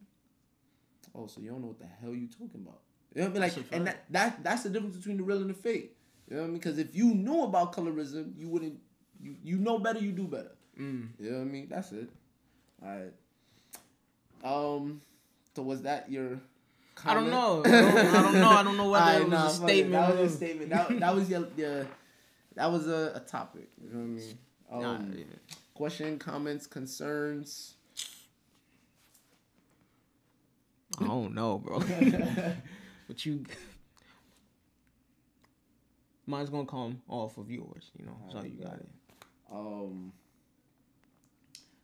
Oh, 1.14 1.26
so 1.26 1.40
you 1.40 1.50
don't 1.50 1.62
know 1.62 1.68
what 1.68 1.78
the 1.78 1.86
hell 1.86 2.14
you 2.14 2.28
talking 2.28 2.60
about? 2.62 2.80
You 3.14 3.22
know 3.22 3.28
what 3.28 3.36
I 3.36 3.46
mean? 3.46 3.56
Like, 3.56 3.72
and 3.72 3.86
that, 3.86 4.04
that 4.10 4.42
that's 4.42 4.62
the 4.64 4.70
difference 4.70 4.96
between 4.96 5.16
the 5.16 5.22
real 5.22 5.38
and 5.38 5.50
the 5.50 5.54
fake. 5.54 5.93
You 6.28 6.36
know 6.36 6.42
what 6.42 6.48
I 6.48 6.50
mean? 6.50 6.58
Because 6.58 6.78
if 6.78 6.94
you 6.94 7.14
knew 7.14 7.42
about 7.44 7.74
colorism, 7.74 8.32
you 8.38 8.48
wouldn't. 8.48 8.78
You 9.20 9.36
you 9.42 9.58
know 9.58 9.78
better, 9.78 10.00
you 10.00 10.12
do 10.12 10.26
better. 10.26 10.52
Mm. 10.78 11.08
You 11.18 11.30
know 11.30 11.38
what 11.38 11.42
I 11.42 11.46
mean? 11.46 11.68
That's 11.70 11.92
it. 11.92 12.08
All 12.82 12.88
right. 12.88 13.12
Um. 14.44 15.00
So 15.54 15.62
was 15.62 15.82
that 15.82 16.10
your? 16.10 16.40
I 17.04 17.12
don't 17.14 17.28
know. 17.30 17.62
I 17.64 17.70
don't, 17.70 18.34
know. 18.34 18.48
I 18.50 18.62
don't 18.62 18.76
know 18.76 18.88
whether 18.88 19.04
Alright, 19.04 19.22
it 19.22 19.28
was 19.28 19.30
nah, 19.30 19.66
a 19.66 19.66
it. 19.66 19.68
statement. 19.68 19.92
That 19.92 20.18
was 20.18 20.32
a 20.32 20.36
statement. 20.36 20.70
That, 20.70 21.00
that 21.00 21.14
was 21.14 21.28
your, 21.28 21.48
your 21.56 21.86
that 22.54 22.70
was 22.70 22.86
a, 22.86 23.12
a 23.16 23.20
topic. 23.20 23.68
You 23.82 23.90
know 23.90 23.98
what 23.98 24.04
I 24.04 24.06
mean? 24.06 24.38
Um, 24.70 25.10
Nah, 25.10 25.16
yeah. 25.16 25.24
Question, 25.74 26.18
comments, 26.18 26.66
concerns. 26.66 27.74
I 31.00 31.06
don't 31.06 31.34
know, 31.34 31.58
bro. 31.58 31.80
but 33.08 33.26
you, 33.26 33.44
mine's 36.26 36.50
gonna 36.50 36.66
come 36.66 37.02
off 37.08 37.38
of 37.38 37.50
yours. 37.50 37.90
You 37.98 38.06
know, 38.06 38.16
so 38.30 38.42
you 38.42 38.62
got 38.62 38.74
it. 38.74 38.88
Um, 39.52 40.12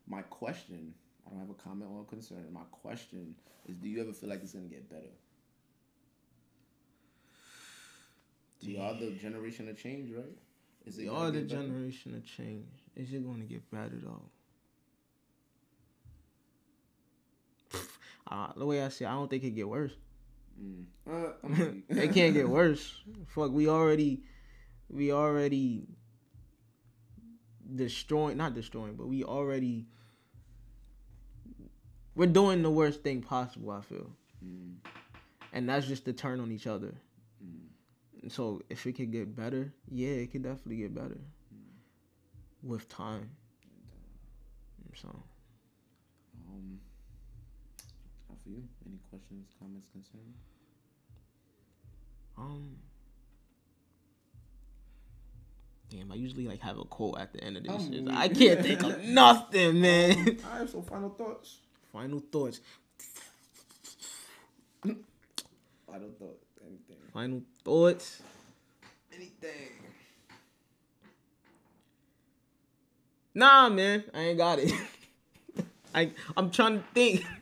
my 0.07 0.23
question. 0.23 0.95
I 1.27 1.31
don't 1.31 1.41
have 1.41 1.51
a 1.51 1.55
comment 1.55 1.91
or 1.93 2.03
a 2.03 2.05
concern. 2.05 2.45
My 2.53 2.65
question 2.73 3.35
is: 3.69 3.77
Do 3.77 3.89
you 3.89 4.01
ever 4.01 4.13
feel 4.13 4.29
like 4.31 4.43
it's 4.43 4.53
gonna 4.53 4.67
get 4.67 4.89
better? 4.89 5.13
We 8.67 8.79
are 8.79 8.95
the 8.95 9.13
generation 9.13 9.69
of 9.69 9.79
change, 9.79 10.13
right? 10.15 10.37
Is 10.87 10.99
We 10.99 11.09
are 11.09 11.31
the 11.31 11.41
better? 11.43 11.63
generation 11.63 12.15
of 12.15 12.25
change. 12.27 12.67
Is 12.97 13.13
it 13.13 13.25
going 13.25 13.39
to 13.41 13.47
get 13.47 13.71
better 13.71 13.97
though? 14.03 14.23
Uh, 18.31 18.53
the 18.57 18.67
way 18.67 18.83
I 18.83 18.89
see, 18.89 19.05
it, 19.05 19.09
I 19.09 19.13
don't 19.13 19.31
think 19.31 19.45
it 19.45 19.51
get 19.51 19.69
worse. 19.69 19.93
Mm. 20.63 20.85
Uh, 21.09 21.33
it 21.89 22.13
can't 22.13 22.35
get 22.35 22.49
worse. 22.49 23.03
Fuck, 23.29 23.51
we 23.53 23.69
already, 23.69 24.23
we 24.89 25.13
already 25.13 25.87
destroying, 27.75 28.37
not 28.37 28.55
destroying, 28.55 28.95
but 28.95 29.07
we 29.07 29.25
already, 29.25 29.87
we're 32.15 32.27
doing 32.27 32.63
the 32.63 32.71
worst 32.71 33.03
thing 33.03 33.23
possible. 33.23 33.71
I 33.71 33.81
feel, 33.81 34.11
Mm. 34.45 34.77
and 35.53 35.69
that's 35.69 35.87
just 35.87 36.05
to 36.07 36.13
turn 36.13 36.41
on 36.41 36.51
each 36.51 36.67
other. 36.67 36.95
Mm. 37.45 38.31
So, 38.31 38.63
if 38.71 38.87
it 38.87 38.93
could 38.95 39.13
get 39.13 39.35
better, 39.37 39.73
yeah, 39.91 40.09
it 40.09 40.33
could 40.33 40.43
definitely 40.43 40.77
get 40.77 40.95
better 40.95 41.21
with 42.63 42.89
time. 42.89 43.31
So, 44.95 45.09
Um, 46.49 46.81
how 48.29 48.35
for 48.43 48.49
you? 48.51 48.65
Any 48.87 48.99
questions, 49.09 49.55
comments, 49.59 49.87
concerns? 49.93 50.37
Um. 52.41 52.77
Damn, 55.91 56.13
I 56.13 56.15
usually 56.15 56.47
like 56.47 56.61
have 56.61 56.79
a 56.79 56.85
quote 56.85 57.19
at 57.19 57.33
the 57.33 57.43
end 57.43 57.57
of 57.57 57.65
this. 57.65 57.89
Shit. 57.89 58.09
I 58.11 58.29
can't 58.29 58.63
think 58.63 58.83
of 58.85 59.03
nothing, 59.05 59.81
man. 59.81 60.39
All 60.53 60.61
right, 60.61 60.69
so 60.69 60.83
final 60.83 61.11
thoughts. 61.11 61.59
Final 61.93 62.21
thoughts. 62.21 62.61
Final 65.91 66.11
thoughts. 66.19 66.47
Anything. 66.65 66.97
Final 67.13 67.43
thoughts. 67.65 68.23
Anything. 69.13 69.73
Nah, 73.35 73.69
man, 73.69 74.05
I 74.15 74.21
ain't 74.21 74.39
got 74.39 74.59
it. 74.61 74.73
I 75.95 76.13
I'm 76.37 76.51
trying 76.51 76.79
to 76.79 76.85
think. 76.95 77.25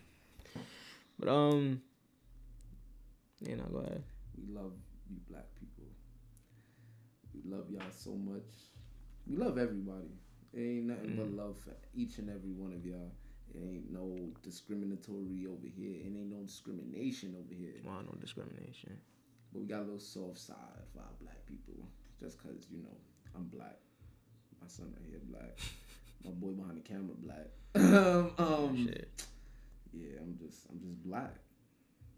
But 1.21 1.29
um, 1.31 1.83
you 3.41 3.57
know, 3.57 3.65
go 3.73 3.79
ahead. 3.79 4.05
We 4.37 4.55
love 4.55 4.71
you, 5.11 5.17
black 5.29 5.47
people. 5.59 5.83
We 7.35 7.38
love 7.51 7.71
y'all 7.71 7.83
so 7.91 8.13
much. 8.13 8.49
We 9.27 9.37
love 9.37 9.59
everybody. 9.59 10.13
It 10.53 10.61
ain't 10.61 10.85
nothing 10.85 11.17
but 11.17 11.31
love 11.31 11.57
for 11.59 11.77
each 11.95 12.19
and 12.19 12.31
every 12.31 12.53
one 12.53 12.73
of 12.73 12.85
y'all. 12.85 13.13
It 13.55 13.61
ain't 13.63 13.91
no 13.91 14.17
discriminatory 14.43 15.47
over 15.47 15.67
here. 15.67 16.01
It 16.01 16.07
ain't 16.07 16.31
no 16.31 16.43
discrimination 16.45 17.35
over 17.39 17.55
here. 17.55 17.81
Why 17.83 18.01
no 18.05 18.15
discrimination. 18.21 18.99
But 19.53 19.61
we 19.61 19.67
got 19.67 19.81
a 19.81 19.85
little 19.85 19.99
soft 19.99 20.39
side 20.39 20.85
for 20.93 21.01
our 21.01 21.15
black 21.21 21.45
people. 21.47 21.75
Just 22.21 22.43
cause, 22.43 22.67
you 22.71 22.83
know, 22.83 22.97
I'm 23.35 23.45
black. 23.45 23.79
My 24.61 24.69
son 24.69 24.93
right 24.95 25.09
here 25.09 25.21
black. 25.25 25.59
My 26.25 26.31
boy 26.33 26.51
behind 26.51 26.77
the 26.77 26.89
camera 26.89 27.15
black. 27.17 27.47
um, 28.39 28.87
Shit. 28.87 29.23
yeah, 29.93 30.19
I'm 30.21 30.37
just 30.39 30.67
I'm 30.71 30.81
just 30.81 31.03
black. 31.05 31.35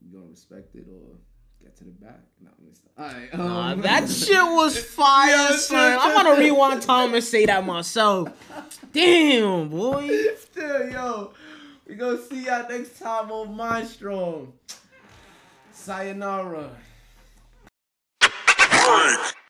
You 0.01 0.19
gonna 0.19 0.31
respect 0.31 0.75
it 0.75 0.87
or 0.89 1.19
get 1.63 1.77
to 1.79 1.85
the 1.85 1.91
back? 1.91 2.21
No, 2.43 2.51
let 2.59 2.67
me 2.69 2.73
stop. 2.75 2.93
All 2.99 3.07
right. 3.07 3.35
Nah, 3.39 3.73
Um, 3.73 3.81
that 3.83 4.09
shit 4.11 4.43
was 4.43 4.79
fire, 4.79 5.31
Yeah, 5.31 5.57
son. 5.57 5.99
I'm 6.01 6.15
gonna 6.25 6.39
rewind 6.41 6.83
time 6.83 7.15
and 7.15 7.25
say 7.25 7.47
that 7.47 7.65
myself. 7.65 8.29
Damn, 8.93 9.69
boy. 9.69 10.09
Still, 10.41 10.91
yo, 10.91 11.33
we 11.87 11.95
gonna 11.95 12.21
see 12.23 12.45
y'all 12.47 12.69
next 12.69 12.99
time 12.99 13.31
on 13.31 13.55
Mind 13.57 13.89
Strong. 13.89 14.53
Sayonara. 15.73 16.71